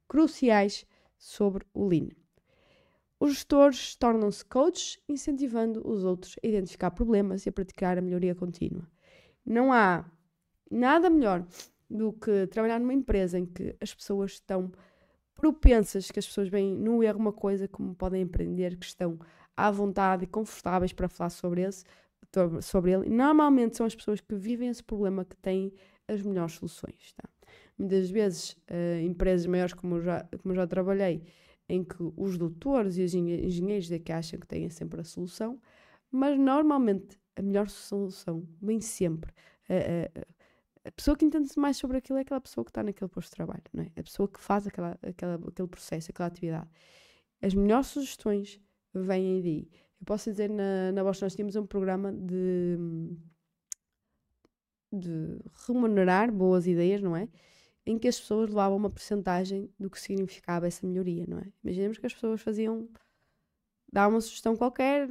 [0.08, 0.86] cruciais
[1.18, 2.10] sobre o Lean.
[3.20, 8.36] Os gestores tornam-se coaches, incentivando os outros a identificar problemas e a praticar a melhoria
[8.36, 8.88] contínua.
[9.44, 10.06] Não há
[10.70, 11.44] nada melhor
[11.96, 14.72] do que trabalhar numa empresa em que as pessoas estão
[15.36, 19.20] propensas, que as pessoas veem no erro uma coisa como podem empreender, que estão
[19.56, 21.84] à vontade e confortáveis para falar sobre, esse,
[22.62, 23.10] sobre ele.
[23.10, 25.74] Normalmente são as pessoas que vivem esse problema que têm
[26.08, 27.14] as melhores soluções.
[27.14, 27.30] Tá?
[27.78, 31.24] Muitas vezes, uh, empresas maiores, como eu, já, como eu já trabalhei,
[31.68, 35.60] em que os doutores e os engenheiros é que acham que têm sempre a solução,
[36.12, 39.32] mas normalmente a melhor solução vem sempre.
[39.70, 40.35] Uh, uh,
[40.86, 43.36] a pessoa que entende mais sobre aquilo é aquela pessoa que está naquele posto de
[43.36, 43.92] trabalho, não é?
[43.98, 46.70] A pessoa que faz aquela, aquela, aquele processo, aquela atividade.
[47.42, 48.60] As melhores sugestões
[48.94, 49.70] vêm daí.
[50.00, 52.78] Eu posso dizer, na, na Bosch nós tínhamos um programa de
[55.00, 57.28] de remunerar boas ideias, não é?
[57.86, 61.52] Em que as pessoas levavam uma porcentagem do que significava essa melhoria, não é?
[61.64, 62.90] Imaginemos que as pessoas faziam,
[63.92, 65.08] davam uma sugestão qualquer,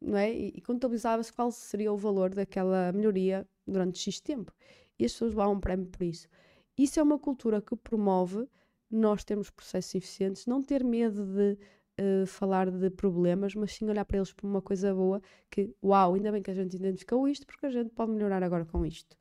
[0.00, 0.32] não é?
[0.32, 4.52] E, e contabilizava-se qual seria o valor daquela melhoria durante X tempo.
[5.00, 6.28] E as pessoas levavam um prémio por isso.
[6.76, 8.46] Isso é uma cultura que promove
[8.90, 11.58] nós termos processos eficientes, não ter medo de
[12.00, 16.14] uh, falar de problemas, mas sim olhar para eles como uma coisa boa, que uau,
[16.14, 19.16] ainda bem que a gente identificou isto, porque a gente pode melhorar agora com isto.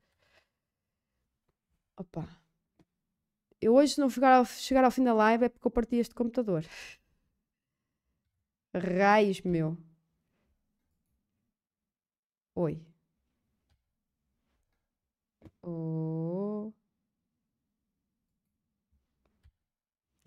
[1.98, 2.28] Opa.
[3.62, 5.98] Eu hoje, se não chegar ao, chegar ao fim da live, é porque eu parti
[5.98, 6.66] este computador.
[8.74, 9.78] Raios, meu.
[12.56, 12.89] Oi.
[15.70, 16.74] Oh.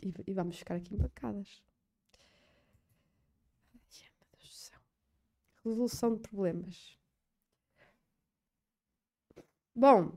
[0.02, 1.62] E, e vamos ficar aqui empacadas.
[5.64, 6.98] Resolução de problemas.
[9.74, 10.12] Bom,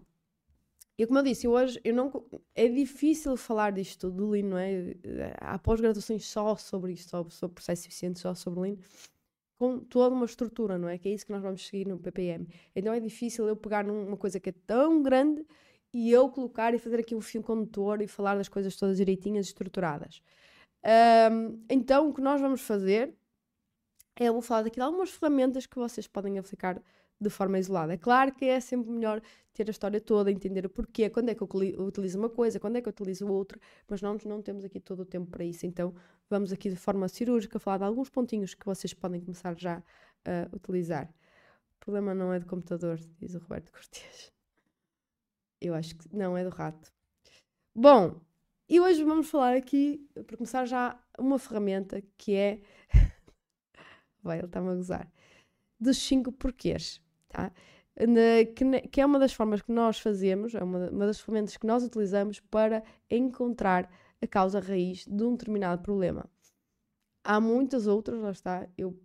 [0.98, 2.12] e como eu disse, hoje eu não,
[2.56, 4.96] é difícil falar disto do Lean, não é?
[5.40, 8.78] Há pós-graduações só sobre isto, só sobre processo eficiente, só sobre Lean,
[9.58, 10.98] com toda uma estrutura, não é?
[10.98, 12.48] Que é isso que nós vamos seguir no PPM.
[12.76, 15.46] Então é difícil eu pegar numa coisa que é tão grande
[15.94, 19.48] e eu colocar e fazer aqui um fio condutor e falar das coisas todas direitinhas,
[19.48, 20.22] estruturadas.
[21.32, 23.16] Um, então o que nós vamos fazer
[24.16, 26.82] é eu vou falar daqui de algumas ferramentas que vocês podem aplicar
[27.20, 27.94] de forma isolada.
[27.94, 29.22] É claro que é sempre melhor
[29.54, 31.48] ter a história toda, entender o porquê, quando é que eu
[31.86, 35.02] utilizo uma coisa, quando é que eu utilizo outra, mas nós não temos aqui todo
[35.02, 35.66] o tempo para isso.
[35.66, 35.96] Então
[36.30, 39.82] vamos aqui de forma cirúrgica falar de alguns pontinhos que vocês podem começar já
[40.26, 41.10] a utilizar.
[41.78, 44.34] O problema não é do computador, diz o Roberto Cortes.
[45.62, 46.92] Eu acho que não, é do rato.
[47.74, 48.20] Bom,
[48.68, 52.62] e hoje vamos falar aqui, para começar já, uma ferramenta que é.
[54.24, 55.12] Vai, ele está-me a gozar.
[55.80, 57.05] Dos 5 porquês.
[57.36, 57.52] Tá?
[58.56, 61.68] Que, que, é uma das formas que nós fazemos, é uma, uma das ferramentas que
[61.68, 63.90] nós utilizamos para encontrar
[64.22, 66.26] a causa raiz de um determinado problema.
[67.24, 68.98] Há muitas outras, lá está, eu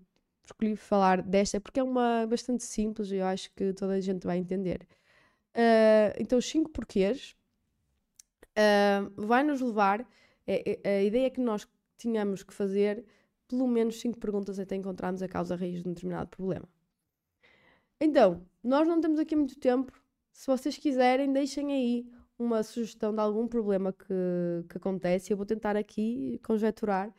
[0.45, 4.27] escolhi falar desta porque é uma bastante simples e eu acho que toda a gente
[4.27, 4.87] vai entender.
[5.55, 7.35] Uh, então, os cinco porquês
[8.51, 10.07] uh, vai nos levar.
[10.47, 11.66] É, é, a ideia que nós
[11.97, 13.05] tínhamos que fazer
[13.49, 16.69] pelo menos 5 perguntas até encontrarmos a causa raiz de um determinado problema.
[18.00, 19.92] Então, nós não temos aqui muito tempo.
[20.32, 22.06] Se vocês quiserem, deixem aí
[22.38, 24.06] uma sugestão de algum problema que,
[24.68, 25.32] que acontece.
[25.32, 27.14] Eu vou tentar aqui conjecturar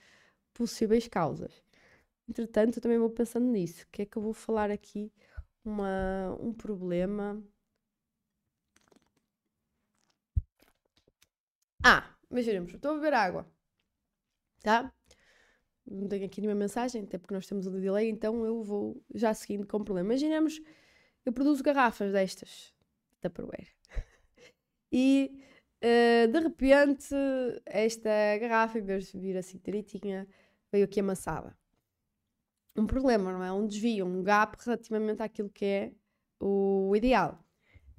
[0.54, 1.64] possíveis causas.
[2.30, 3.84] Entretanto, eu também vou pensando nisso.
[3.86, 5.12] O que é que eu vou falar aqui?
[5.66, 7.42] Uma, um problema.
[11.84, 13.46] Ah, imaginemos, estou a beber água,
[14.64, 14.92] tá?
[15.86, 19.34] Não tenho aqui nenhuma mensagem, até porque nós temos um delay, então eu vou já
[19.34, 20.10] seguindo com o problema.
[20.10, 20.62] Imaginemos,
[21.26, 22.74] eu produzo garrafas destas,
[23.20, 23.68] Tupperware,
[24.92, 25.32] e
[25.84, 27.16] uh, de repente
[27.66, 30.28] esta garrafa, em vez de vir assim direitinha,
[30.72, 31.58] veio aqui amassada.
[32.76, 33.52] Um problema, não é?
[33.52, 35.92] Um desvio, um gap relativamente àquilo que é
[36.40, 37.44] o ideal.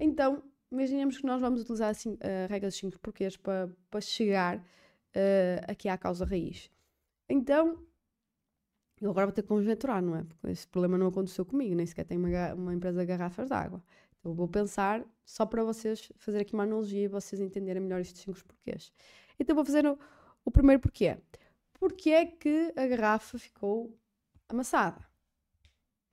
[0.00, 4.56] Então, imaginemos que nós vamos utilizar assim, a regra dos 5 porquês para, para chegar
[4.58, 6.70] uh, aqui à causa raiz.
[7.28, 7.86] Então,
[9.00, 10.24] eu agora vou ter que conjecturar, não é?
[10.24, 13.54] Porque esse problema não aconteceu comigo, nem sequer tenho uma, uma empresa de garrafas de
[13.54, 13.82] água.
[14.20, 18.22] Então, vou pensar só para vocês fazer aqui uma analogia e vocês entenderem melhor estes
[18.22, 18.92] 5 porquês.
[19.38, 19.98] Então, vou fazer o,
[20.44, 21.18] o primeiro porquê.
[21.74, 23.98] Porquê é que a garrafa ficou
[24.48, 25.04] amassada?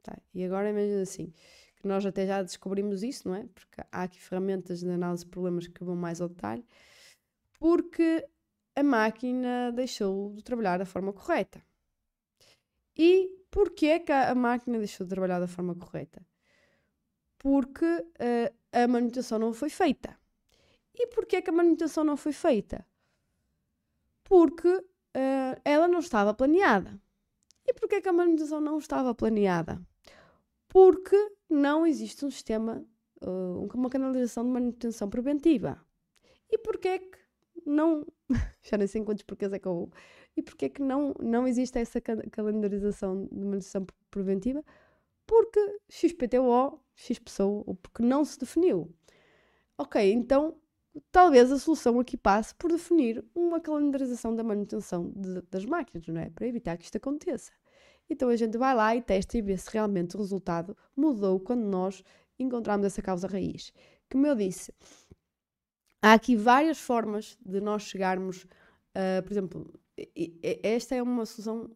[0.02, 0.18] Tá?
[0.34, 1.32] E agora imagina assim,
[1.80, 3.46] que nós até já descobrimos isso, não é?
[3.54, 6.66] Porque há aqui ferramentas de análise de problemas que vão mais ao detalhe,
[7.60, 8.28] porque
[8.80, 11.62] a máquina deixou de trabalhar da forma correta.
[12.98, 16.26] E porquê que a máquina deixou de trabalhar da forma correta?
[17.38, 20.18] Porque uh, a manutenção não foi feita.
[20.96, 22.86] E porquê que a manutenção não foi feita?
[24.24, 27.00] Porque uh, ela não estava planeada.
[27.66, 29.82] E porquê que a manutenção não estava planeada?
[30.68, 31.18] Porque
[31.50, 32.86] não existe um sistema,
[33.22, 35.80] uh, uma canalização de manutenção preventiva.
[36.50, 37.20] E porquê que
[37.66, 38.06] não.
[38.62, 39.92] Já nem sei quantos porquês é que eu vou.
[40.38, 44.64] E porquê que não, não existe essa calendarização de manutenção preventiva?
[45.26, 48.94] Porque XPTO, X pessoa, ou porque não se definiu.
[49.78, 50.56] Ok, então
[51.12, 56.22] talvez a solução aqui passe por definir uma calendarização da manutenção de, das máquinas, não
[56.22, 56.30] é?
[56.30, 57.52] Para evitar que isto aconteça.
[58.10, 61.64] Então a gente vai lá e testa e vê se realmente o resultado mudou quando
[61.64, 62.04] nós
[62.40, 63.72] encontramos essa causa raiz.
[64.12, 64.74] Como eu disse,
[66.02, 69.80] há aqui várias formas de nós chegarmos, uh, por exemplo,
[70.64, 71.70] esta é uma solução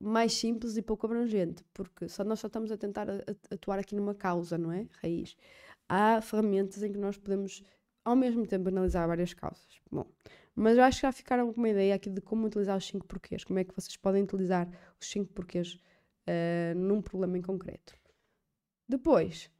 [0.00, 3.08] mais simples e pouco abrangente, porque só nós só estamos a tentar
[3.50, 4.86] atuar aqui numa causa, não é?
[5.02, 5.36] Raiz.
[5.88, 7.62] Há ferramentas em que nós podemos
[8.04, 9.80] ao mesmo tempo analisar várias causas.
[9.90, 10.06] Bom,
[10.54, 13.06] mas eu acho que já ficaram com uma ideia aqui de como utilizar os 5
[13.06, 14.68] porquês, como é que vocês podem utilizar
[15.00, 17.94] os 5 porquês uh, num problema em concreto.
[18.88, 19.50] Depois,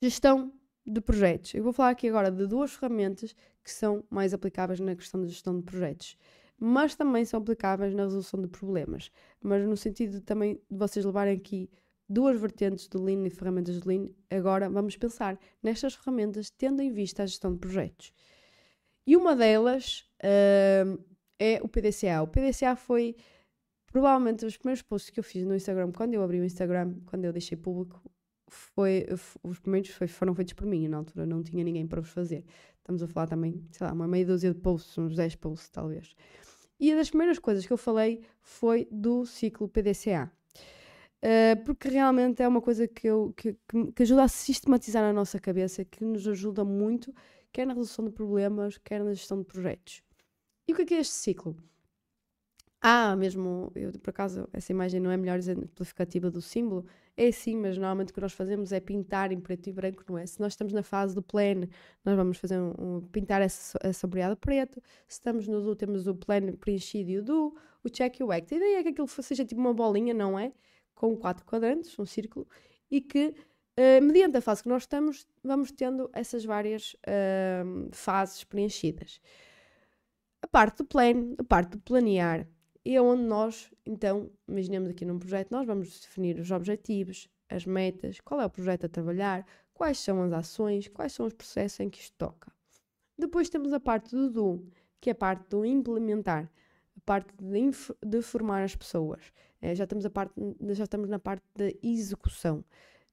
[0.00, 0.52] gestão
[0.86, 1.54] de projetos.
[1.54, 5.28] Eu vou falar aqui agora de duas ferramentas que são mais aplicáveis na questão de
[5.28, 6.16] gestão de projetos,
[6.58, 9.10] mas também são aplicáveis na resolução de problemas,
[9.42, 11.68] mas no sentido também de vocês levarem aqui
[12.08, 16.92] duas vertentes do Lean e ferramentas de Lean, agora vamos pensar nestas ferramentas tendo em
[16.92, 18.12] vista a gestão de projetos.
[19.04, 21.04] E uma delas uh,
[21.38, 22.22] é o PDCA.
[22.22, 23.16] O PDCA foi
[23.86, 27.24] provavelmente os primeiros posts que eu fiz no Instagram, quando eu abri o Instagram, quando
[27.24, 28.02] eu deixei público,
[28.48, 29.06] foi,
[29.42, 32.44] os primeiros foi, foram feitos por mim, na altura não tinha ninguém para os fazer.
[32.78, 36.14] Estamos a falar também, sei lá, uma meia dúzia de posts, uns 10 posts talvez.
[36.78, 40.30] E uma das primeiras coisas que eu falei foi do ciclo PDCA.
[41.16, 43.56] Uh, porque realmente é uma coisa que, eu, que,
[43.94, 47.12] que, ajuda a sistematizar na nossa cabeça, que nos ajuda muito
[47.56, 50.02] quer na resolução de problemas, quer na gestão de projetos.
[50.68, 51.56] E o que é, que é este ciclo?
[52.82, 56.84] Ah, mesmo, eu por acaso, essa imagem não é melhor exemplificativa do símbolo,
[57.16, 60.18] é sim, mas normalmente o que nós fazemos é pintar em preto e branco, não
[60.18, 60.26] é?
[60.26, 61.68] Se nós estamos na fase do pleno,
[62.04, 66.06] nós vamos fazer um, um pintar essa, essa sombreada preto, se estamos no do, temos
[66.06, 68.52] o pleno preenchido e o do, o check e o act.
[68.52, 70.52] A ideia é que aquilo seja tipo uma bolinha, não é?
[70.94, 72.46] Com quatro quadrantes, um círculo,
[72.90, 73.34] e que
[73.78, 79.20] Uh, mediante a fase que nós estamos, vamos tendo essas várias uh, fases preenchidas.
[80.40, 82.48] A parte do plano, a parte do planear,
[82.94, 88.20] é onde nós, então, imaginemos aqui num projeto, nós vamos definir os objetivos, as metas,
[88.20, 91.88] qual é o projeto a trabalhar, quais são as ações, quais são os processos em
[91.88, 92.52] que isto toca.
[93.18, 94.66] Depois temos a parte do do,
[95.00, 96.50] que é a parte do implementar,
[96.96, 97.70] a parte de,
[98.04, 99.32] de formar as pessoas.
[99.60, 100.34] É, já, estamos a parte,
[100.70, 102.64] já estamos na parte da execução.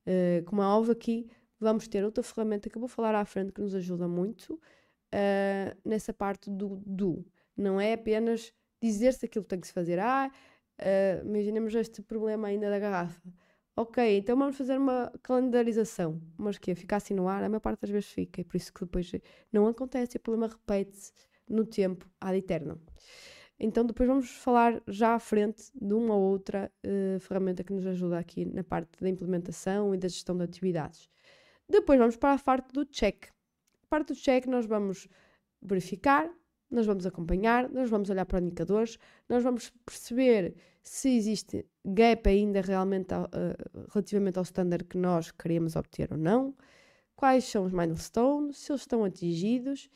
[0.06, 1.28] Uh, como é óbvio aqui,
[1.60, 5.78] vamos ter outra ferramenta que eu vou falar à frente que nos ajuda muito uh,
[5.86, 7.26] nessa parte do do.
[7.56, 8.54] Não é apenas
[8.88, 10.00] dizer se aquilo tem que se fazer.
[10.00, 10.32] Ah,
[10.80, 13.22] uh, imaginemos este problema ainda da garrafa.
[13.76, 16.22] Ok, então vamos fazer uma calendarização.
[16.38, 18.42] Mas que ficar assim no ar, a maior parte das vezes fica.
[18.42, 19.12] E por isso que depois
[19.52, 21.12] não acontece, o problema repete-se
[21.50, 22.80] no tempo ad eterno.
[23.60, 27.86] Então depois vamos falar já à frente de uma ou outra uh, ferramenta que nos
[27.86, 31.10] ajuda aqui na parte da implementação e da gestão de atividades.
[31.70, 33.28] Depois vamos para a parte do check.
[33.84, 35.08] A parte do check nós vamos
[35.62, 36.30] verificar,
[36.74, 38.98] nós vamos acompanhar, nós vamos olhar para indicadores,
[39.30, 45.76] nós vamos perceber se existe gap ainda realmente uh, relativamente ao standard que nós queremos
[45.76, 46.56] obter ou não,
[47.16, 49.90] quais são os milestones, se eles estão atingidos.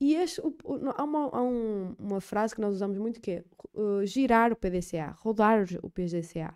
[0.00, 3.32] E este, o, o, há, uma, há um, uma, frase que nós usamos muito que
[3.32, 6.54] é uh, girar o PDCA, rodar o PDCA,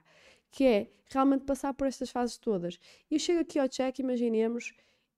[0.50, 2.78] que é realmente passar por estas fases todas.
[3.10, 4.72] E eu chego aqui ao check, imaginemos,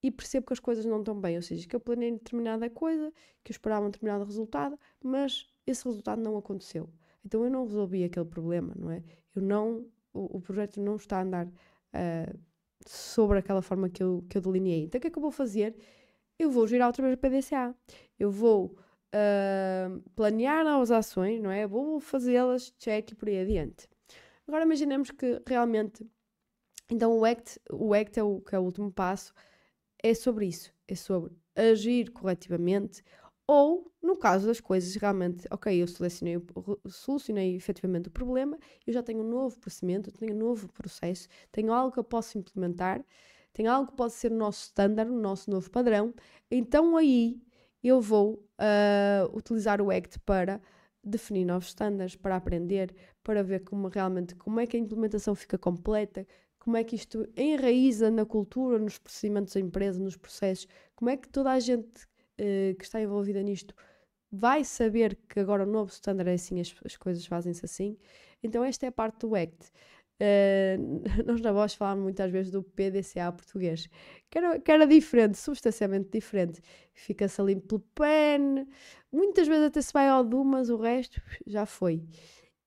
[0.06, 3.12] e percebo que as coisas não estão bem, ou seja, que eu planei determinada coisa,
[3.42, 6.88] que eu esperava um determinado resultado, mas esse resultado não aconteceu.
[7.24, 9.02] Então eu não resolvi aquele problema, não é?
[9.34, 9.84] Eu não,
[10.14, 12.38] o, o projeto não está a andar uh,
[12.86, 14.84] sobre aquela forma que eu, que eu delineei.
[14.84, 15.76] Então o que é que eu vou fazer?
[16.38, 17.74] Eu vou girar outra vez a PDCA.
[18.16, 18.78] Eu vou
[19.12, 21.66] uh, planear novas ações, não é?
[21.66, 23.88] Vou fazê-las, check e por aí adiante.
[24.46, 26.08] Agora imaginemos que realmente,
[26.88, 29.34] então o ACT, o ACT é o, que é o último passo,
[30.02, 33.02] é sobre isso, é sobre agir corretivamente
[33.48, 36.36] ou, no caso das coisas, realmente, ok, eu selecionei,
[36.88, 41.72] solucionei efetivamente o problema, eu já tenho um novo procedimento, tenho um novo processo, tenho
[41.72, 43.04] algo que eu posso implementar,
[43.52, 46.12] tenho algo que pode ser o nosso standard, o nosso novo padrão,
[46.50, 47.40] então aí
[47.84, 50.60] eu vou uh, utilizar o ACT para
[51.04, 52.92] definir novos standards, para aprender,
[53.22, 56.26] para ver como realmente como é que a implementação fica completa,
[56.66, 61.16] como é que isto enraiza na cultura, nos procedimentos da empresa, nos processos, como é
[61.16, 62.02] que toda a gente
[62.40, 63.72] uh, que está envolvida nisto
[64.32, 67.96] vai saber que agora o novo standard é assim, as, as coisas fazem-se assim.
[68.42, 69.70] Então, esta é a parte do ACT.
[70.20, 73.88] Uh, nós na voz falamos muitas vezes do PDCA português,
[74.28, 76.60] que era, que era diferente, substancialmente diferente.
[76.92, 78.66] Fica-se ali pelo PEN,
[79.12, 82.02] muitas vezes até se vai ao DU, mas o resto já foi.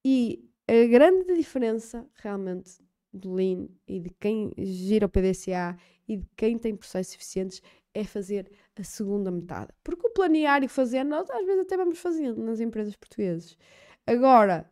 [0.06, 2.80] E a grande diferença realmente
[3.12, 7.62] do Lean e de quem gira o PDCA e de quem tem processos eficientes
[7.94, 9.72] é fazer a segunda metade.
[9.84, 13.58] Porque o planear e fazer, nós às vezes até vamos fazendo nas empresas portuguesas.
[14.06, 14.70] Agora,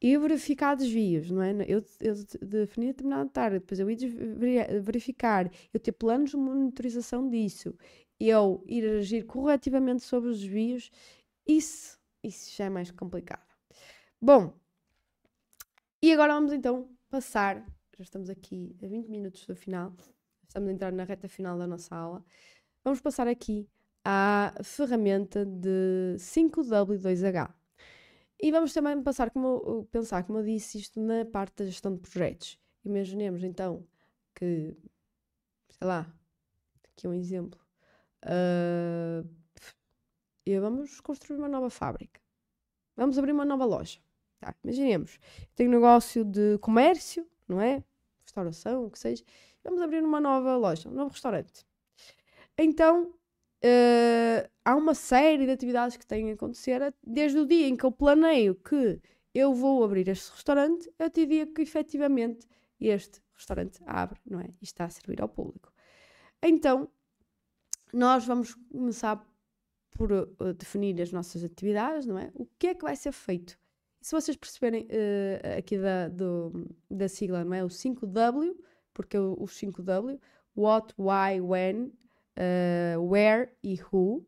[0.00, 1.52] eu verificar desvios, não é?
[1.66, 3.96] Eu, eu definir determinada tarde, depois eu ir
[4.82, 7.74] verificar, eu ter planos de monitorização disso,
[8.20, 10.90] eu ir agir corretivamente sobre os desvios,
[11.46, 13.46] isso, isso já é mais complicado.
[14.20, 14.52] Bom,
[16.02, 17.64] e agora vamos então passar,
[17.96, 19.94] já estamos aqui a 20 minutos do final,
[20.46, 22.24] estamos a entrar na reta final da nossa aula,
[22.84, 23.68] vamos passar aqui
[24.04, 27.52] à ferramenta de 5W2H.
[28.40, 32.00] E vamos também passar como, pensar, como eu disse, isto na parte da gestão de
[32.00, 32.58] projetos.
[32.84, 33.84] Imaginemos então
[34.34, 34.76] que,
[35.68, 36.06] sei lá,
[36.84, 37.60] aqui um exemplo.
[38.24, 39.28] Uh,
[40.60, 42.20] vamos construir uma nova fábrica.
[42.96, 43.98] Vamos abrir uma nova loja.
[44.40, 45.18] Tá, imaginemos,
[45.54, 47.82] tenho um negócio de comércio, não é?
[48.22, 49.24] Restauração, o que seja.
[49.64, 51.66] Vamos abrir uma nova loja, um novo restaurante.
[52.56, 53.06] Então,
[53.64, 57.84] uh, há uma série de atividades que têm a acontecer desde o dia em que
[57.84, 59.00] eu planeio que
[59.34, 62.46] eu vou abrir este restaurante até o dia que efetivamente
[62.80, 64.48] este restaurante abre, não é?
[64.60, 65.72] E está a servir ao público.
[66.42, 66.88] Então,
[67.92, 69.24] nós vamos começar
[69.90, 72.30] por uh, definir as nossas atividades, não é?
[72.34, 73.58] O que é que vai ser feito?
[74.00, 77.64] Se vocês perceberem uh, aqui da, do, da sigla, não é?
[77.64, 78.56] O 5W,
[78.94, 80.20] porque é o 5W,
[80.56, 81.92] what, why, when,
[82.36, 84.26] uh, where e who,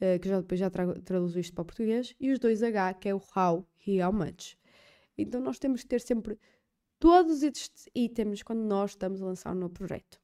[0.00, 2.94] uh, que já depois já trago, traduzo isto para o português, e os dois H,
[2.94, 4.56] que é o how e how much.
[5.16, 6.38] Então nós temos que ter sempre
[6.98, 10.23] todos estes itens quando nós estamos a lançar um novo projeto.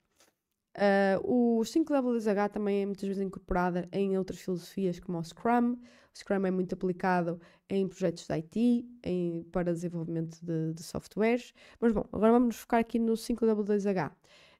[0.76, 5.72] Uh, o 5W2H também é muitas vezes incorporado em outras filosofias como o Scrum.
[5.72, 11.52] O Scrum é muito aplicado em projetos de IT, em, para desenvolvimento de, de softwares.
[11.80, 14.12] Mas bom, agora vamos focar aqui no 5W2H.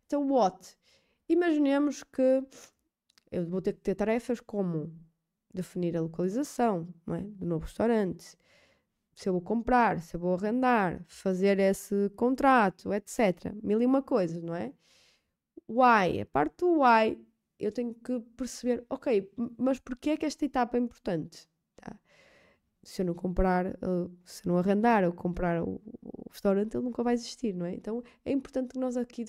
[0.07, 0.77] Então, what?
[1.29, 2.43] Imaginemos que
[3.31, 4.93] eu vou ter que ter tarefas como
[5.53, 7.21] definir a localização é?
[7.21, 8.37] do novo restaurante,
[9.15, 13.53] se eu vou comprar, se eu vou arrendar, fazer esse contrato, etc.
[13.63, 14.73] Mil e uma coisas, não é?
[15.71, 16.21] Why?
[16.23, 17.17] A parte do why,
[17.59, 21.49] eu tenho que perceber, ok, mas porquê é que esta etapa é importante?
[21.77, 21.97] Tá?
[22.83, 26.85] Se eu não comprar, eh, se eu não arrendar ou comprar o, o, restaurante, ele
[26.85, 27.75] nunca vai existir, não é?
[27.75, 29.25] Então é importante que nós aqui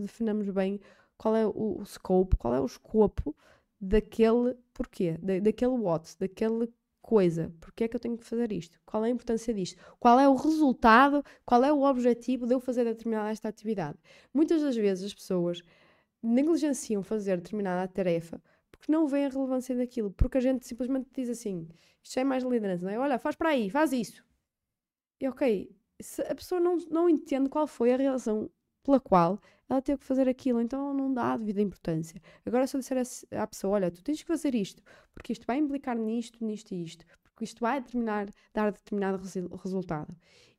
[0.00, 0.80] definamos bem
[1.16, 3.36] qual é o, o scope, qual é o escopo
[3.80, 6.72] daquele porquê, da, daquele what, daquele
[7.02, 7.52] coisa.
[7.60, 8.80] Porque é que eu tenho que fazer isto?
[8.86, 9.76] Qual é a importância disto?
[9.98, 11.22] Qual é o resultado?
[11.44, 13.98] Qual é o objetivo de eu fazer determinada esta atividade?
[14.32, 15.62] Muitas das vezes as pessoas
[16.22, 18.40] negligenciam fazer determinada tarefa
[18.70, 21.68] porque não veem a relevância daquilo, porque a gente simplesmente diz assim,
[22.02, 22.98] isto é mais liderança, não é?
[22.98, 24.24] Olha, faz para aí, faz isso.
[25.20, 28.50] E ok, se a pessoa não, não entende qual foi a razão
[28.82, 32.20] pela qual ela teve que fazer aquilo, então não dá a devida importância.
[32.44, 33.02] Agora, se eu disser
[33.32, 34.82] à pessoa, olha, tu tens que fazer isto,
[35.14, 39.22] porque isto vai implicar nisto, nisto e isto, porque isto vai determinar, dar determinado
[39.62, 40.14] resultado.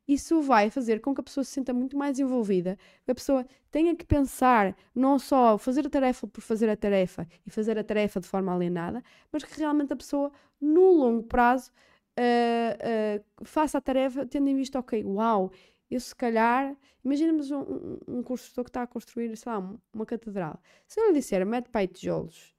[0.07, 3.45] Isso vai fazer com que a pessoa se sinta muito mais envolvida, que a pessoa
[3.71, 7.83] tenha que pensar não só fazer a tarefa por fazer a tarefa e fazer a
[7.83, 9.01] tarefa de forma alienada,
[9.31, 11.71] mas que realmente a pessoa, no longo prazo,
[12.19, 15.51] uh, uh, faça a tarefa tendo em vista, ok, uau,
[15.93, 20.61] eu se calhar, imaginemos um, um, construtor que está a construir, sei lá, uma catedral.
[20.87, 22.55] Se eu lhe disser, mete pai tijolos,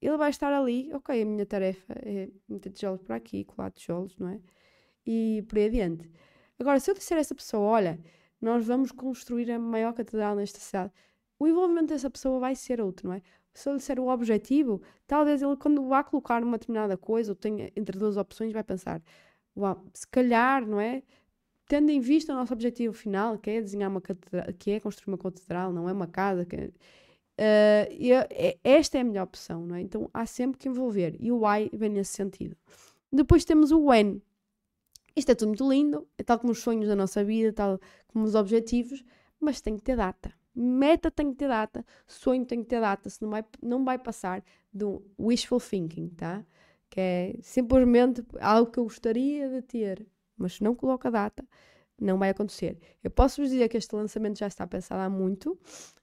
[0.00, 4.16] ele vai estar ali, ok, a minha tarefa é meter tijolos por aqui, colar tijolos,
[4.18, 4.40] não é?
[5.06, 6.10] E por aí adiante.
[6.58, 8.00] Agora, se eu disser a essa pessoa, olha,
[8.40, 10.92] nós vamos construir a maior catedral nesta cidade,
[11.38, 13.22] o envolvimento dessa pessoa vai ser outro, não é?
[13.52, 17.36] Se eu lhe disser o objetivo, talvez ele, quando vá colocar uma determinada coisa, ou
[17.36, 19.02] tenha entre duas opções, vai pensar,
[19.56, 21.02] uau, se calhar, não é?
[21.70, 25.12] Tendo em vista o nosso objetivo final, que é desenhar uma catedral, que é construir
[25.12, 26.72] uma catedral, não é uma casa, que, uh,
[28.64, 29.80] esta é a melhor opção, não é?
[29.80, 32.56] Então há sempre que envolver, e o why vem nesse sentido.
[33.12, 34.20] Depois temos o when.
[35.14, 38.24] Isto é tudo muito lindo, é tal como os sonhos da nossa vida, tal como
[38.24, 39.04] os objetivos,
[39.38, 40.34] mas tem que ter data.
[40.52, 43.96] Meta tem que ter data, sonho tem que ter data, se não vai, não vai
[43.96, 44.42] passar
[44.72, 46.44] do wishful thinking, tá?
[46.90, 50.04] Que é simplesmente algo que eu gostaria de ter,
[50.40, 51.44] mas se não coloca data,
[52.00, 52.78] não vai acontecer.
[53.04, 55.58] Eu posso vos dizer que este lançamento já está pensado há muito,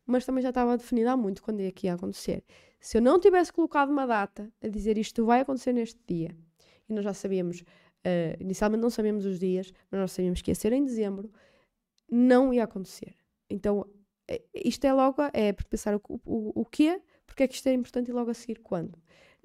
[0.05, 2.43] mas também já estava definido há muito quando é que ia acontecer.
[2.79, 6.35] Se eu não tivesse colocado uma data a dizer isto vai acontecer neste dia,
[6.87, 10.55] e nós já sabíamos, uh, inicialmente não sabíamos os dias, mas nós sabíamos que ia
[10.55, 11.31] ser em dezembro,
[12.09, 13.15] não ia acontecer.
[13.49, 13.85] Então,
[14.27, 17.73] eh, isto é logo, é pensar o, o, o quê, porque é que isto é
[17.73, 18.97] importante e logo a seguir quando.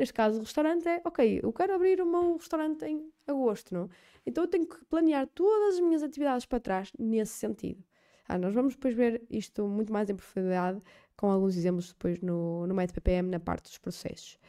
[0.02, 3.88] Neste caso, o restaurante é, ok, eu quero abrir o meu restaurante em agosto, não?
[4.26, 7.84] Então eu tenho que planear todas as minhas atividades para trás nesse sentido.
[8.26, 10.82] Ah, nós vamos depois ver isto muito mais em profundidade,
[11.16, 14.40] com alguns exemplos depois no, no método PPM, na parte dos processos.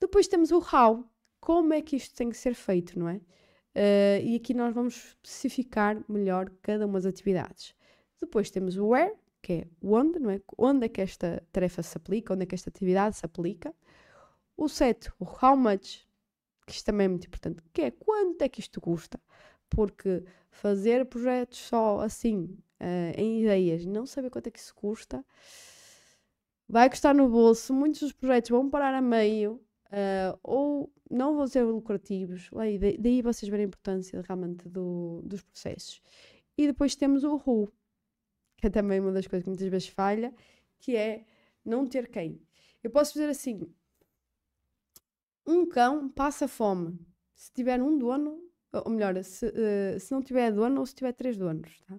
[0.00, 1.04] Depois temos o how,
[1.42, 3.16] como é que isto tem que ser feito, não é?
[3.16, 7.74] Uh, e aqui nós vamos especificar melhor cada uma das atividades.
[8.18, 9.12] Depois temos o where,
[9.42, 10.40] que é onde, não é?
[10.56, 13.74] Onde é que esta tarefa se aplica, onde é que esta atividade se aplica.
[14.60, 16.06] O set, o how much,
[16.66, 19.18] que isto também é muito importante, que é quanto é que isto custa.
[19.70, 25.24] Porque fazer projetos só assim, uh, em ideias, não saber quanto é que isso custa,
[26.68, 27.72] vai custar no bolso.
[27.72, 29.54] Muitos dos projetos vão parar a meio
[29.86, 32.50] uh, ou não vão ser lucrativos.
[32.52, 36.02] Daí, daí vocês verem a importância realmente do, dos processos.
[36.58, 37.72] E depois temos o who,
[38.58, 40.34] que é também uma das coisas que muitas vezes falha,
[40.78, 41.24] que é
[41.64, 42.42] não ter quem.
[42.84, 43.66] Eu posso dizer assim:
[45.50, 46.98] um cão passa fome
[47.34, 48.38] se tiver um dono,
[48.72, 51.98] ou melhor, se, uh, se não tiver dono ou se tiver três donos, tá?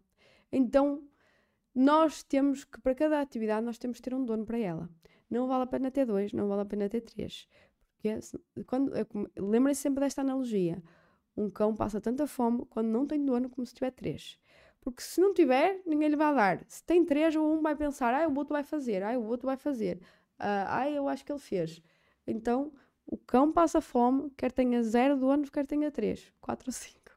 [0.52, 1.04] Então,
[1.74, 4.89] nós temos que, para cada atividade, nós temos que ter um dono para ela.
[5.30, 7.47] Não vale a pena ter dois, não vale a pena ter três.
[7.95, 8.91] Porque quando,
[9.38, 10.84] lembrem-se sempre desta analogia.
[11.36, 14.38] Um cão passa tanta fome quando não tem dono como se tiver três.
[14.82, 16.66] Porque se não tiver, ninguém lhe vai dar.
[16.68, 19.45] Se tem três, ou um vai pensar, ah, o outro vai fazer, ah, o outro
[19.45, 20.02] vai fazer,
[20.38, 21.82] ah, eu acho que ele fez.
[22.28, 22.74] Então,
[23.12, 27.12] o cão passa fome, quer tenha zero donos, quer tenha três, quatro ou cinco.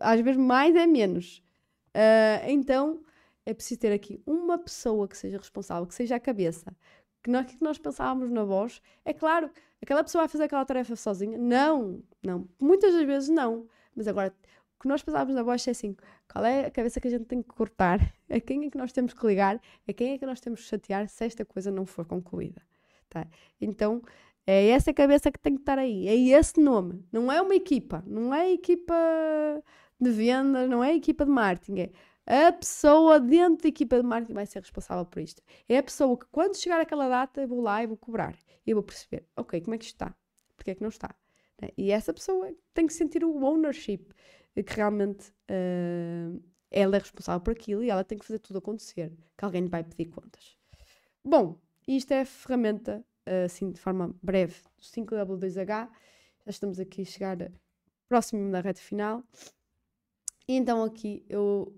[0.00, 1.42] Às vezes mais é menos.
[1.88, 3.02] Uh, então
[3.44, 6.74] é preciso ter aqui uma pessoa que seja responsável, que seja a cabeça.
[7.22, 9.50] Que nós, que nós pensávamos na voz, é claro,
[9.82, 11.36] aquela pessoa vai fazer aquela tarefa sozinha?
[11.36, 12.48] Não, não.
[12.60, 13.66] Muitas das vezes não.
[13.96, 14.32] Mas agora,
[14.76, 15.96] o que nós pensávamos na voz é assim:
[16.32, 18.00] qual é a cabeça que a gente tem que cortar?
[18.30, 19.60] A quem é que nós temos que ligar?
[19.88, 22.62] A quem é que nós temos que chatear se esta coisa não for concluída?
[23.08, 23.26] Tá?
[23.60, 24.02] Então,
[24.46, 26.06] é essa cabeça que tem que estar aí.
[26.06, 27.04] É esse nome.
[27.10, 28.02] Não é uma equipa.
[28.06, 28.94] Não é equipa
[30.00, 31.90] de vendas, não é equipa de marketing.
[32.26, 35.42] É a pessoa dentro da equipa de marketing vai ser responsável por isto.
[35.68, 38.36] É a pessoa que quando chegar aquela data eu vou lá e vou cobrar.
[38.66, 40.14] E vou perceber, ok, como é que isto está?
[40.56, 41.14] Porquê é que não está?
[41.60, 41.70] Né?
[41.76, 44.06] E essa pessoa tem que sentir o ownership,
[44.54, 49.12] que realmente uh, ela é responsável por aquilo e ela tem que fazer tudo acontecer,
[49.36, 50.56] que alguém lhe vai pedir contas.
[51.24, 53.04] Bom, isto é a ferramenta
[53.44, 55.66] assim de forma breve, do 5W2H.
[55.66, 55.88] Já
[56.46, 57.50] estamos aqui a chegar
[58.08, 59.22] próximo da reta final.
[60.48, 61.74] E então aqui eu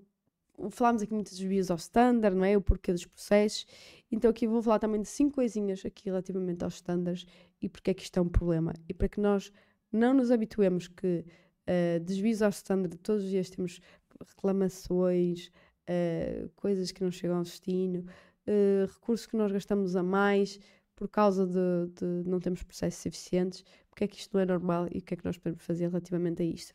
[0.71, 2.57] falámos aqui muitos desvios ao standard, não é?
[2.57, 3.67] O porquê dos processos.
[4.11, 7.27] Então aqui vou falar também de cinco coisinhas aqui relativamente aos standards
[7.63, 8.75] e porque é que isto é um problema.
[8.89, 9.53] E para que nós
[9.93, 11.25] não nos habituemos que
[11.69, 13.81] uh, desvios ao standard, todos os dias temos
[14.27, 15.51] reclamações,
[15.89, 20.59] uh, coisas que não chegam ao destino, uh, recursos que nós gastamos a mais
[20.99, 24.89] por causa de, de não termos processos eficientes, porque é que isto não é normal
[24.91, 26.75] e o que é que nós podemos fazer relativamente a isto.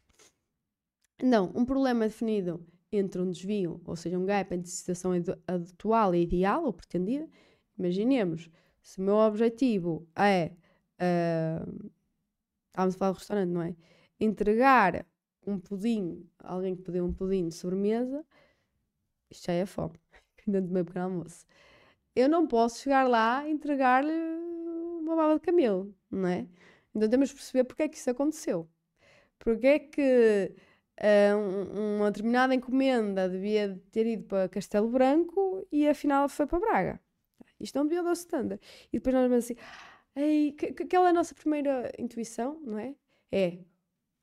[1.22, 5.12] Não, um problema definido entre um desvio, ou seja, um gap entre a situação
[5.46, 7.28] atual e ideal ou pretendida.
[7.78, 8.50] Imaginemos,
[8.82, 10.54] se o meu objetivo é.
[11.02, 11.92] Uh,
[12.70, 13.76] estávamos a falar do restaurante, não é?
[14.22, 15.06] Entregar
[15.46, 18.26] um pudim, alguém que pediu um pudim de sobremesa,
[19.30, 20.00] isto já é fome,
[20.48, 21.46] dentro do meu pequeno almoço.
[22.16, 24.14] Eu não posso chegar lá e entregar-lhe
[25.02, 26.48] uma baba de camelo, não é?
[26.96, 28.70] Então temos de perceber porque é que isso aconteceu.
[29.40, 30.56] Porque é que
[31.02, 37.02] uh, uma determinada encomenda devia ter ido para Castelo Branco e afinal foi para Braga.
[37.60, 38.62] Isto não devia dar standard.
[38.92, 39.56] E depois nós vamos assim,
[40.54, 42.96] que, aquela é a nossa primeira intuição, não é?
[43.32, 43.58] É,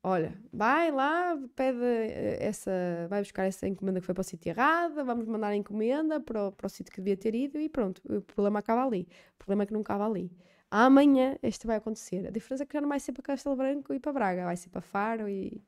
[0.03, 2.71] olha, vai lá, pede eh, essa,
[3.09, 6.47] vai buscar essa encomenda que foi para o sítio errado, vamos mandar a encomenda para
[6.47, 9.07] o, para o sítio que devia ter ido e pronto, o problema acaba ali.
[9.35, 10.31] O problema é que não acaba ali.
[10.69, 12.25] Amanhã este vai acontecer.
[12.27, 14.55] A diferença é que já não vai ser para Castelo Branco e para Braga, vai
[14.57, 15.63] ser para Faro e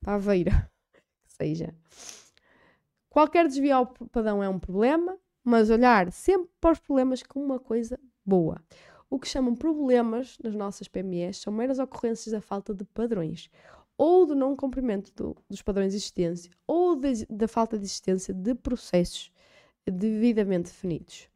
[0.00, 0.70] para Aveira.
[1.22, 1.74] Que seja.
[3.08, 7.58] Qualquer desvio ao padrão é um problema, mas olhar sempre para os problemas como uma
[7.58, 8.62] coisa boa.
[9.10, 13.50] O que chamam problemas nas nossas PMEs são meras ocorrências da falta de padrões,
[13.98, 18.32] ou do não cumprimento do, dos padrões de existência, ou de, da falta de existência
[18.32, 19.32] de processos
[19.84, 21.28] devidamente definidos.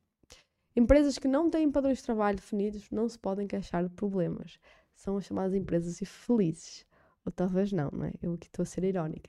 [0.77, 4.61] Empresas que não têm padrões de trabalho definidos não se podem queixar de problemas.
[4.95, 6.87] São as chamadas empresas infelizes.
[7.27, 8.13] Ou talvez não, não é?
[8.23, 9.29] Eu aqui estou a ser irónica.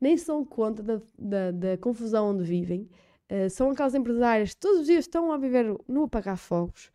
[0.00, 2.88] Nem se dão conta da, da, da confusão onde vivem.
[3.30, 6.92] Uh, são aquelas empresárias que todos os dias estão a viver no apagar fogos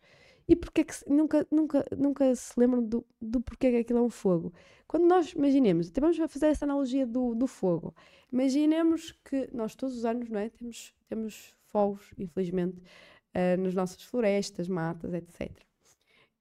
[0.50, 4.02] e porque é que nunca, nunca, nunca se lembram do, do porquê que aquilo é
[4.02, 4.52] um fogo?
[4.84, 7.94] Quando nós imaginemos, até vamos fazer essa analogia do, do fogo.
[8.32, 10.48] Imaginemos que nós todos os anos, não é?
[10.48, 15.52] Temos, temos fogos, infelizmente, uh, nas nossas florestas, matas, etc.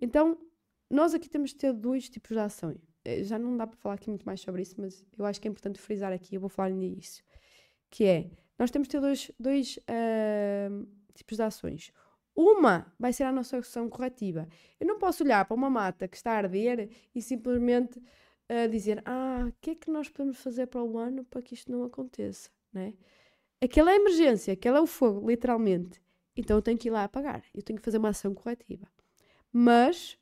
[0.01, 0.39] Então,
[0.89, 2.81] nós aqui temos de ter dois tipos de ações.
[3.05, 5.47] Eh, já não dá para falar aqui muito mais sobre isso, mas eu acho que
[5.47, 7.21] é importante frisar aqui, eu vou falar nisso.
[7.91, 11.91] Que é, nós temos de ter dois, dois uh, tipos de ações.
[12.41, 14.47] Uma vai ser a nossa ação corretiva.
[14.79, 19.03] Eu não posso olhar para uma mata que está a arder e simplesmente uh, dizer:
[19.03, 21.83] Ah, o que é que nós podemos fazer para o ano para que isto não
[21.83, 22.49] aconteça?
[22.71, 22.93] Né?
[23.61, 26.01] Aquela é a emergência, aquela é o fogo, literalmente.
[26.33, 27.43] Então eu tenho que ir lá apagar.
[27.53, 28.87] Eu tenho que fazer uma ação corretiva.
[29.51, 30.17] Mas,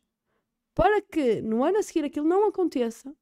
[0.73, 3.15] para que no ano a seguir aquilo não aconteça,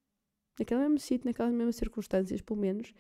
[0.57, 2.93] naquele mesmo sítio, naquelas mesmas circunstâncias, pelo menos,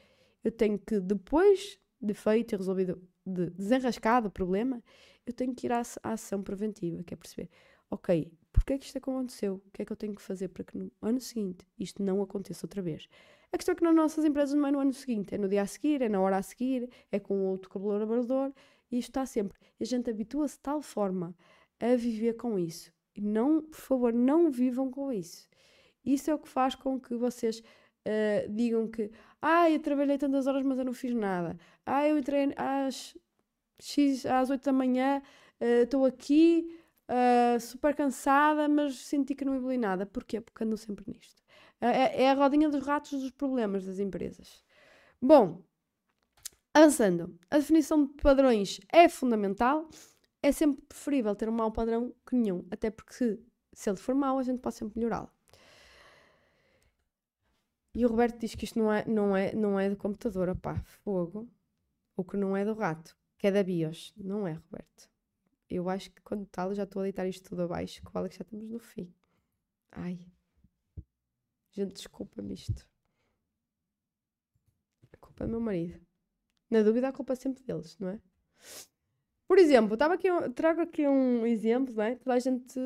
[0.43, 4.83] eu tenho que, depois de feito e resolvido, de desenrascado o problema,
[5.25, 7.49] eu tenho que ir à, à ação preventiva, que é perceber,
[7.89, 9.55] ok, porquê é que isto aconteceu?
[9.65, 12.21] O que é que eu tenho que fazer para que no ano seguinte isto não
[12.21, 13.07] aconteça outra vez?
[13.51, 15.61] A questão é que nas nossas empresas não é no ano seguinte, é no dia
[15.61, 18.51] a seguir, é na hora a seguir, é com outro colaborador,
[18.91, 19.57] e isto está sempre.
[19.79, 21.35] E a gente habitua-se de tal forma
[21.79, 22.91] a viver com isso.
[23.15, 25.47] E não, por favor, não vivam com isso.
[26.03, 29.09] Isso é o que faz com que vocês uh, digam que
[29.41, 31.57] ah, eu trabalhei tantas horas, mas eu não fiz nada.
[31.85, 33.17] Ah, eu entrei às
[33.79, 35.21] X às 8 da manhã,
[35.59, 40.05] eh, estou uh, aqui, uh, super cansada, mas senti que não evolui nada.
[40.05, 40.41] Porquê?
[40.41, 41.41] Porque ando sempre nisto.
[41.81, 44.63] Uh, é, é a rodinha dos ratos dos problemas das empresas.
[45.21, 45.63] Bom,
[46.73, 47.37] avançando.
[47.49, 49.89] A definição de padrões é fundamental.
[50.41, 52.65] É sempre preferível ter um mau padrão que nenhum.
[52.71, 53.39] Até porque
[53.73, 55.29] se, ele for mau, a gente pode sempre melhorá-lo.
[57.95, 60.75] E o Roberto diz que isto não é, não é, não é do computador, opá,
[61.03, 61.49] fogo.
[62.17, 63.15] Ou que não é do rato
[63.45, 64.11] que é da BIOS.
[64.17, 65.07] Não é, Roberto.
[65.69, 68.37] Eu acho que quando tal, já estou a deitar isto tudo abaixo, que vale que
[68.37, 69.13] já estamos no fim.
[69.91, 70.17] Ai.
[71.71, 72.89] Gente, desculpa-me isto.
[75.13, 76.03] A culpa é do meu marido.
[76.71, 78.19] Na dúvida, a culpa é sempre deles, não é?
[79.47, 82.15] Por exemplo, estava aqui, trago aqui um exemplo, não é?
[82.15, 82.79] Toda a gente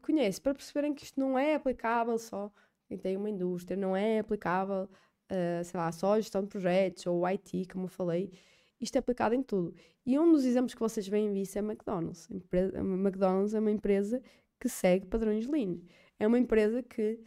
[0.00, 2.50] conhece, para perceberem que isto não é aplicável só
[2.88, 7.06] em tem uma indústria, não é aplicável, uh, sei lá, só a gestão de projetos
[7.06, 8.32] ou IT, como eu falei.
[8.80, 9.74] Isto é aplicado em tudo.
[10.06, 12.28] E um dos exemplos que vocês veem visto é a McDonald's.
[12.30, 14.22] A McDonald's é uma empresa
[14.60, 15.78] que segue padrões Lean.
[16.18, 17.20] É uma empresa que,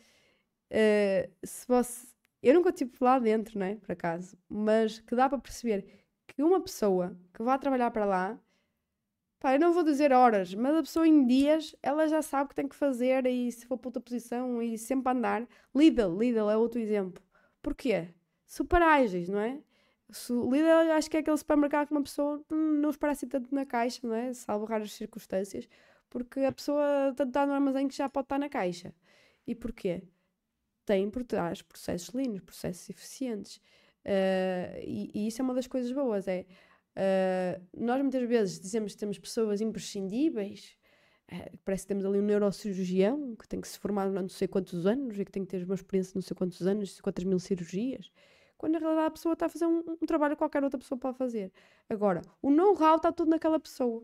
[0.71, 2.07] uh, se você...
[2.41, 3.75] Eu nunca estive lá dentro, não é?
[3.75, 4.37] Por acaso.
[4.49, 5.85] Mas que dá para perceber
[6.27, 8.39] que uma pessoa que vá trabalhar para lá,
[9.39, 12.49] pá, eu não vou dizer horas, mas a pessoa em dias, ela já sabe o
[12.49, 15.47] que tem que fazer e se for para outra posição e sempre andar.
[15.75, 17.23] Lidl, Lidl é outro exemplo.
[17.61, 18.09] Porquê?
[18.45, 19.59] Super ágeis, não é?
[20.29, 23.65] O Lidl acho que é aquele supermercado que uma pessoa não os parece tanto na
[23.65, 24.33] caixa, não é?
[24.33, 25.67] Salvo raras circunstâncias,
[26.09, 28.93] porque a pessoa tanto está no armazém que já pode estar na caixa.
[29.47, 30.03] E porquê?
[30.85, 33.57] tem por trás processos lean, processos eficientes.
[34.05, 36.27] Uh, e, e, isso é uma das coisas boas.
[36.27, 36.45] É,
[36.97, 40.75] uh, nós muitas vezes dizemos que temos pessoas imprescindíveis,
[41.31, 44.85] uh, parece que temos ali um neurocirurgião que tem que se formar não sei quantos
[44.85, 48.11] anos e que tem que ter uma experiência não sei quantos anos, quantas mil cirurgias.
[48.61, 50.95] Quando na realidade a pessoa está a fazer um, um trabalho que qualquer outra pessoa
[50.95, 51.51] pode fazer.
[51.89, 54.03] Agora, o know-how está tudo naquela pessoa.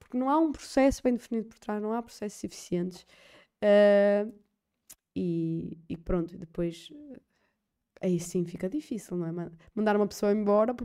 [0.00, 3.06] Porque não há um processo bem definido por trás, não há processos eficientes.
[3.62, 4.34] Uh,
[5.14, 6.90] e, e, pronto, depois
[8.00, 9.50] aí sim fica difícil, não é?
[9.72, 10.84] Mandar uma pessoa embora, por,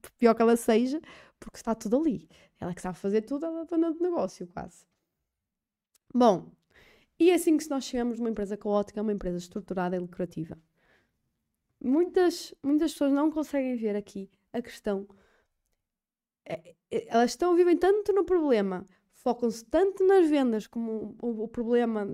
[0.00, 1.00] por pior que ela seja,
[1.40, 2.28] porque está tudo ali.
[2.60, 4.86] Ela que sabe fazer tudo, ela é dona do negócio, quase.
[6.14, 6.48] Bom,
[7.18, 10.56] e é assim que nós chegamos numa empresa caótica uma empresa estruturada e lucrativa.
[11.82, 15.06] Muitas, muitas pessoas não conseguem ver aqui a questão.
[16.44, 21.48] É, é, elas estão, vivem tanto no problema, focam-se tanto nas vendas como o, o
[21.48, 22.06] problema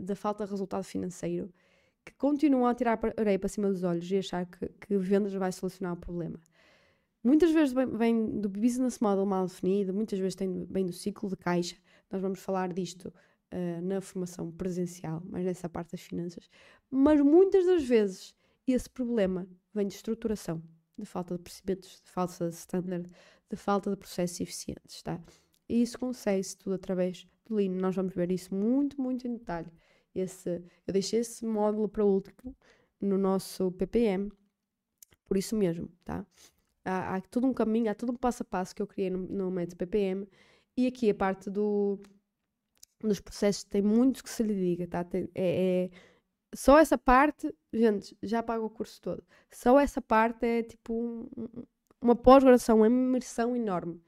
[0.00, 1.52] da falta de resultado financeiro,
[2.04, 5.52] que continuam a tirar areia para cima dos olhos e achar que, que vendas vai
[5.52, 6.40] solucionar o problema.
[7.22, 10.36] Muitas vezes vem do business model mal definido, muitas vezes
[10.70, 11.76] vem do ciclo de caixa.
[12.10, 13.12] Nós vamos falar disto
[13.52, 16.48] uh, na formação presencial, mais nessa parte das finanças.
[16.90, 18.34] Mas muitas das vezes
[18.72, 20.62] esse problema vem de estruturação,
[20.98, 23.10] de falta de procedimentos, de falta de standard,
[23.48, 25.20] de falta de processos eficientes, tá?
[25.68, 27.70] E isso consegue-se tudo através do Lean.
[27.70, 29.70] Nós vamos ver isso muito, muito em detalhe
[30.14, 32.56] esse, eu deixei esse módulo para o último
[33.00, 34.30] no nosso PPM,
[35.26, 36.26] por isso mesmo, tá?
[36.84, 39.18] Há, há, todo um caminho, há todo um passo a passo que eu criei no,
[39.18, 40.28] no método PPM
[40.76, 42.00] e aqui a parte do,
[43.00, 45.04] dos processos tem muito que se lhe diga, tá?
[45.04, 45.90] Tem, é, é,
[46.54, 49.24] só essa parte, gente, já paga o curso todo.
[49.50, 51.28] Só essa parte é tipo um,
[52.00, 54.02] uma pós-graduação, uma imersão enorme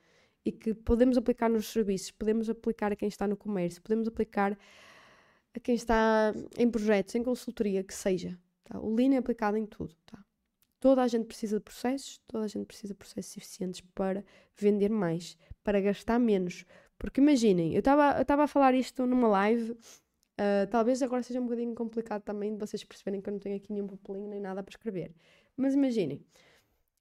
[0.45, 4.59] e que podemos aplicar nos serviços, podemos aplicar a quem está no comércio, podemos aplicar
[5.55, 8.39] a quem está em projetos, em consultoria, que seja.
[8.65, 8.79] Tá?
[8.81, 9.95] O Lean é aplicado em tudo.
[10.07, 10.19] Tá?
[10.81, 14.25] Toda a gente precisa de processos, toda a gente precisa de processos eficientes para
[14.57, 16.65] vender mais, para gastar menos.
[16.99, 19.77] Porque imaginem, eu estava a falar isto numa live,
[20.41, 23.57] uh, talvez agora seja um bocadinho complicado também de vocês perceberem que eu não tenho
[23.57, 25.15] aqui nenhum papelinho nem nada para escrever.
[25.57, 26.25] Mas imaginem,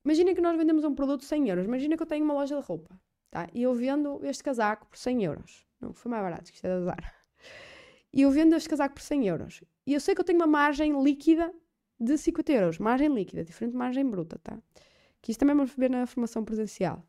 [0.04, 1.66] imaginem que nós vendemos um produto 100 euros.
[1.66, 3.48] Imaginem que eu tenho uma loja de roupa, tá?
[3.54, 5.66] E eu vendo este casaco por 100 euros.
[5.80, 7.22] Não, foi mais barato, que isto é da Zara
[8.14, 9.64] e eu vendo este casaco por 100 euros.
[9.86, 11.54] E eu sei que eu tenho uma margem líquida
[12.00, 12.80] de 50 euros.
[12.80, 14.58] Margem líquida, diferente de margem bruta, tá?
[15.22, 17.06] Que isso também vamos ver na formação presencial.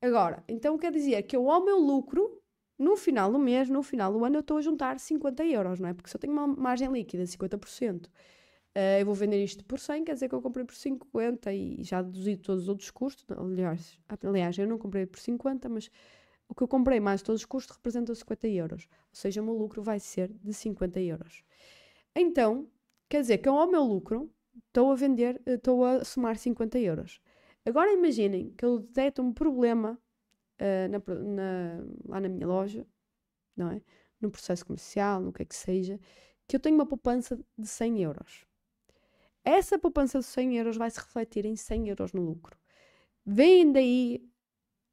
[0.00, 2.40] Agora, então quer dizer que eu, ao meu lucro,
[2.78, 5.88] no final do mês, no final do ano, eu estou a juntar 50 euros, não
[5.88, 5.94] é?
[5.94, 8.10] Porque se eu tenho uma margem líquida de 50%, uh,
[8.98, 12.02] eu vou vender isto por 100, quer dizer que eu comprei por 50 e já
[12.02, 13.24] deduzi todos os outros custos.
[13.36, 15.90] Aliás, aliás, eu não comprei por 50, mas
[16.48, 18.88] o que eu comprei mais todos os custos representa 50 euros.
[19.10, 21.42] Ou seja, o meu lucro vai ser de 50 euros.
[22.14, 22.68] Então,
[23.08, 24.30] quer dizer que ao meu lucro
[24.68, 27.20] estou a vender, estou a somar 50 euros.
[27.64, 29.98] Agora imaginem que eu detecto um problema
[30.60, 32.86] uh, na, na, lá na minha loja,
[33.56, 33.82] não é?
[34.20, 36.00] No processo comercial, no que é que seja,
[36.46, 38.46] que eu tenho uma poupança de 100 euros.
[39.44, 42.58] Essa poupança de 100 euros vai se refletir em 100 euros no lucro.
[43.24, 44.28] Vem daí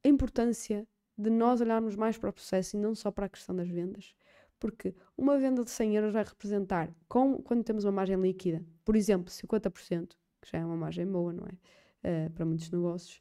[0.04, 0.86] a importância
[1.16, 4.14] de nós olharmos mais para o processo e não só para a questão das vendas.
[4.58, 8.96] Porque uma venda de 100 euros vai representar, com, quando temos uma margem líquida, por
[8.96, 12.26] exemplo, 50%, que já é uma margem boa, não é?
[12.26, 13.20] Uh, para muitos negócios,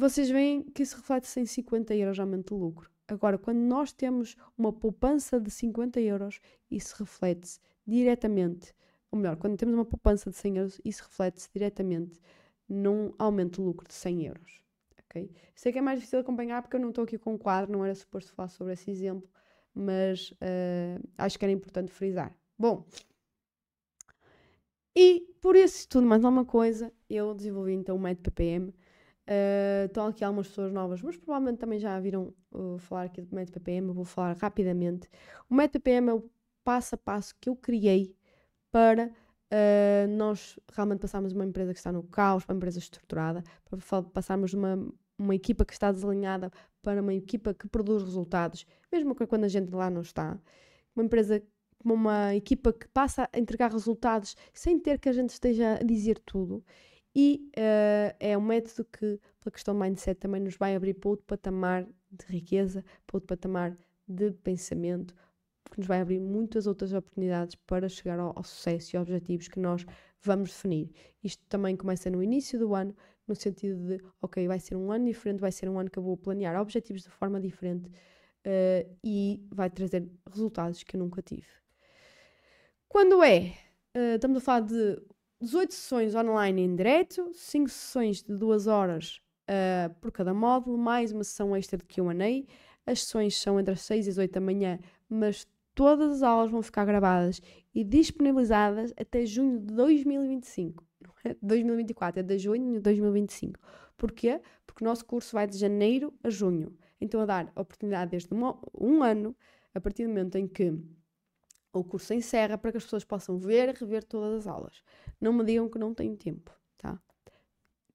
[0.00, 2.90] vocês veem que isso reflete-se em 50 euros de aumento de lucro.
[3.06, 6.40] Agora, quando nós temos uma poupança de 50 euros,
[6.70, 8.74] isso reflete-se diretamente,
[9.10, 12.20] ou melhor, quando temos uma poupança de 100 euros, isso reflete-se diretamente
[12.68, 14.60] num aumento de lucro de 100 euros
[15.10, 15.30] ok?
[15.54, 17.72] Sei que é mais difícil de acompanhar porque eu não estou aqui com um quadro,
[17.72, 19.28] não era suposto falar sobre esse exemplo,
[19.74, 22.34] mas uh, acho que era importante frisar.
[22.58, 22.86] Bom,
[24.96, 28.74] e por isso tudo mais alguma coisa, eu desenvolvi então o método PPM.
[29.30, 33.34] Uh, estão aqui algumas pessoas novas, mas provavelmente também já viram uh, falar aqui do
[33.34, 33.88] método PPM.
[33.88, 35.08] Eu vou falar rapidamente.
[35.48, 36.30] O método PPM é o
[36.64, 38.14] passo a passo que eu criei
[38.72, 42.78] para uh, nós realmente passarmos de uma empresa que está no caos para uma empresa
[42.80, 46.50] estruturada, para passarmos de uma uma equipa que está desalinhada
[46.82, 50.38] para uma equipa que produz resultados, mesmo que quando a gente lá não está.
[50.96, 51.42] Uma empresa,
[51.84, 56.18] uma equipa que passa a entregar resultados sem ter que a gente esteja a dizer
[56.20, 56.64] tudo.
[57.14, 61.26] E uh, é um método que, pela questão mindset, também nos vai abrir para outro
[61.26, 65.14] patamar de riqueza, para outro patamar de pensamento,
[65.70, 69.48] que nos vai abrir muitas outras oportunidades para chegar ao, ao sucesso e aos objetivos
[69.48, 69.84] que nós
[70.22, 70.90] vamos definir.
[71.22, 72.94] Isto também começa no início do ano,
[73.26, 76.02] no sentido de, ok, vai ser um ano diferente, vai ser um ano que eu
[76.02, 81.46] vou planear objetivos de forma diferente uh, e vai trazer resultados que eu nunca tive.
[82.88, 83.54] Quando é
[83.96, 85.00] uh, estamos a falar de
[85.40, 91.12] 18 sessões online em direto, 5 sessões de 2 horas uh, por cada módulo, mais
[91.12, 92.04] uma sessão extra de QA.
[92.84, 94.78] As sessões são entre as 6 e as 8 da manhã,
[95.08, 97.40] mas todas as aulas vão ficar gravadas
[97.74, 100.84] e disponibilizadas até junho de 2025.
[101.00, 103.58] Não é 2024, é de junho de 2025.
[103.96, 104.42] Porquê?
[104.66, 106.76] Porque o nosso curso vai de janeiro a junho.
[107.00, 108.28] Então, a dar oportunidade desde
[108.78, 109.34] um ano,
[109.74, 110.74] a partir do momento em que
[111.72, 114.82] o curso encerra, para que as pessoas possam ver e rever todas as aulas.
[115.20, 117.00] Não me digam que não têm tempo, tá?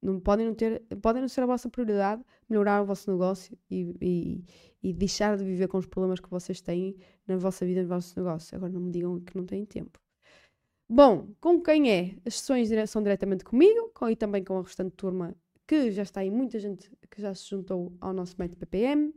[0.02, 3.96] Não, podem, não ter, podem não ser a vossa prioridade melhorar o vosso negócio e,
[4.02, 4.46] e,
[4.84, 6.96] e, deixar de viver com os problemas que vocês têm
[7.28, 8.56] na vossa vida, no vosso negócio.
[8.56, 10.00] Agora não me digam que não têm tempo.
[10.88, 12.16] Bom, com quem é?
[12.24, 16.20] As sessões são diretamente comigo com, e também com a restante turma, que já está
[16.20, 19.12] aí muita gente que já se juntou ao nosso método PPM.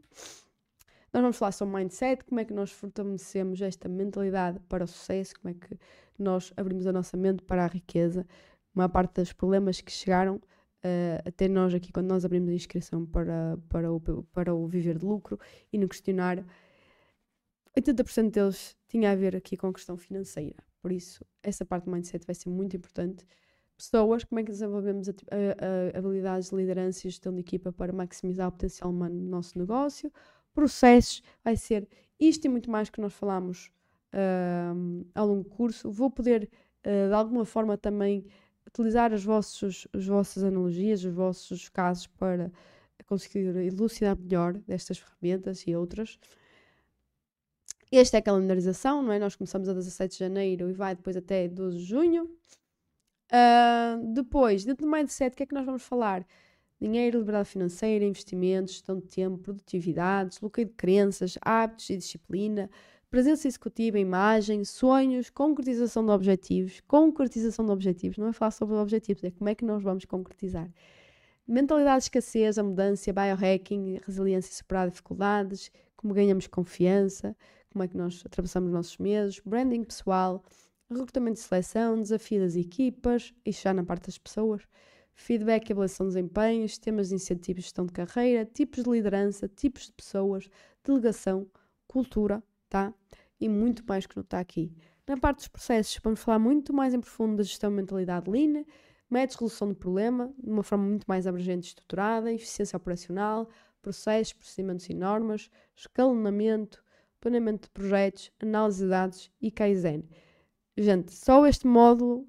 [1.13, 5.35] Nós vamos falar sobre mindset, como é que nós fortalecemos esta mentalidade para o sucesso,
[5.41, 5.79] como é que
[6.19, 8.27] nós abrimos a nossa mente para a riqueza.
[8.75, 10.41] Uma parte dos problemas que chegaram
[10.79, 14.01] Uh, até nós aqui, quando nós abrimos a inscrição para, para, o,
[14.33, 15.39] para o Viver de Lucro
[15.73, 16.47] e no questionário,
[17.77, 20.57] 80% deles tinha a ver aqui com a questão financeira.
[20.81, 23.27] Por isso, essa parte do mindset vai ser muito importante.
[23.77, 27.73] Pessoas, como é que desenvolvemos a, a, a habilidades de liderança e gestão de equipa
[27.73, 30.13] para maximizar o potencial humano no nosso negócio.
[30.59, 31.89] Processos, vai ser
[32.19, 33.71] isto e muito mais que nós falamos
[34.13, 35.89] uh, ao longo do curso.
[35.89, 36.51] Vou poder,
[36.85, 38.27] uh, de alguma forma, também
[38.67, 42.51] utilizar as, vossos, as vossas analogias, os vossos casos para
[43.07, 46.19] conseguir elucidar melhor destas ferramentas e outras.
[47.93, 49.21] Esta é a calendarização, não é?
[49.21, 52.25] Nós começamos a 17 de janeiro e vai depois até 12 de junho.
[53.31, 56.27] Uh, depois, dentro do mindset, o que é que nós vamos falar?
[56.81, 62.71] Dinheiro, liberdade financeira, investimentos, gestão de tempo, produtividade, desbloqueio de crenças, hábitos e disciplina,
[63.11, 66.81] presença executiva, imagem, sonhos, concretização de objetivos.
[66.87, 70.71] Concretização de objetivos, não é falar sobre objetivos, é como é que nós vamos concretizar.
[71.47, 77.35] Mentalidade de escassez, a mudança, biohacking, resiliência e superar dificuldades, como ganhamos confiança,
[77.71, 80.45] como é que nós atravessamos nossos medos, branding pessoal,
[80.91, 84.63] recrutamento de seleção, desafio das equipas, isto já na parte das pessoas,
[85.19, 89.49] feedback e avaliação de desempenho, sistemas de incentivos de gestão de carreira, tipos de liderança,
[89.49, 90.49] tipos de pessoas,
[90.85, 91.47] delegação,
[91.89, 92.95] cultura, tá?
[93.41, 94.73] E muito mais que não está aqui.
[95.07, 98.65] Na parte dos processos, vamos falar muito mais em profundo da gestão de mentalidade lean,
[99.11, 103.49] métodos de resolução do problema, de uma forma muito mais abrangente e estruturada, eficiência operacional,
[103.83, 106.83] processos, procedimentos e normas, escalonamento,
[107.21, 110.09] planeamento de projetos, análise de dados e Kaizen.
[110.77, 112.25] Gente, só este módulo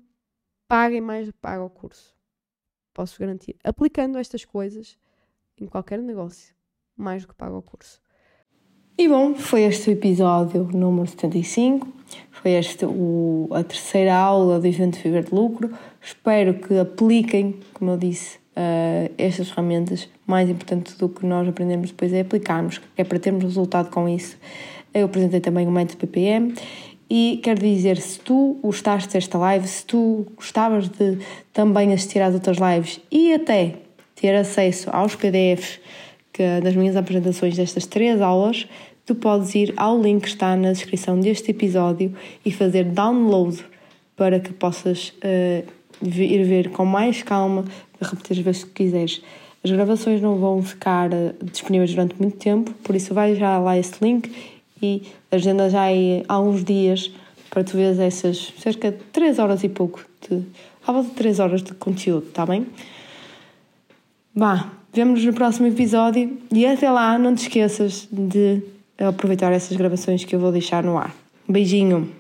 [0.67, 2.18] paguem mais do que paga o curso.
[2.99, 3.55] Posso garantir.
[3.63, 4.97] Aplicando estas coisas
[5.57, 6.53] em qualquer negócio,
[6.97, 8.01] mais do que paga o curso.
[8.97, 11.87] E bom, foi este o episódio número 75.
[12.29, 12.85] Foi esta
[13.55, 15.71] a terceira aula do evento Viver de Lucro.
[16.01, 20.09] Espero que apliquem, como eu disse, uh, estas ferramentas.
[20.27, 24.37] Mais importante do que nós aprendemos depois é aplicarmos, é para termos resultado com isso.
[24.93, 26.53] Eu apresentei também o método PPM
[27.09, 31.17] e quero dizer, se tu gostaste desta live, se tu gostavas de
[31.51, 33.75] também assistir às outras lives e até
[34.15, 35.79] ter acesso aos PDFs
[36.31, 38.67] que, das minhas apresentações destas três aulas,
[39.05, 43.57] tu podes ir ao link que está na descrição deste episódio e fazer download
[44.15, 45.65] para que possas uh,
[46.05, 47.65] ir ver com mais calma,
[47.99, 49.21] repetir as vezes que quiseres.
[49.63, 53.77] As gravações não vão ficar uh, disponíveis durante muito tempo, por isso vai já lá
[53.77, 54.31] esse link
[54.81, 57.11] e agenda já aí há uns dias
[57.49, 60.43] para tu veres essas cerca de 3 horas e pouco, de,
[60.85, 62.67] à volta de 3 horas de conteúdo, está bem?
[64.35, 68.61] Vá, vemos no próximo episódio e até lá não te esqueças de
[68.97, 71.13] aproveitar essas gravações que eu vou deixar no ar.
[71.47, 72.18] Beijinho!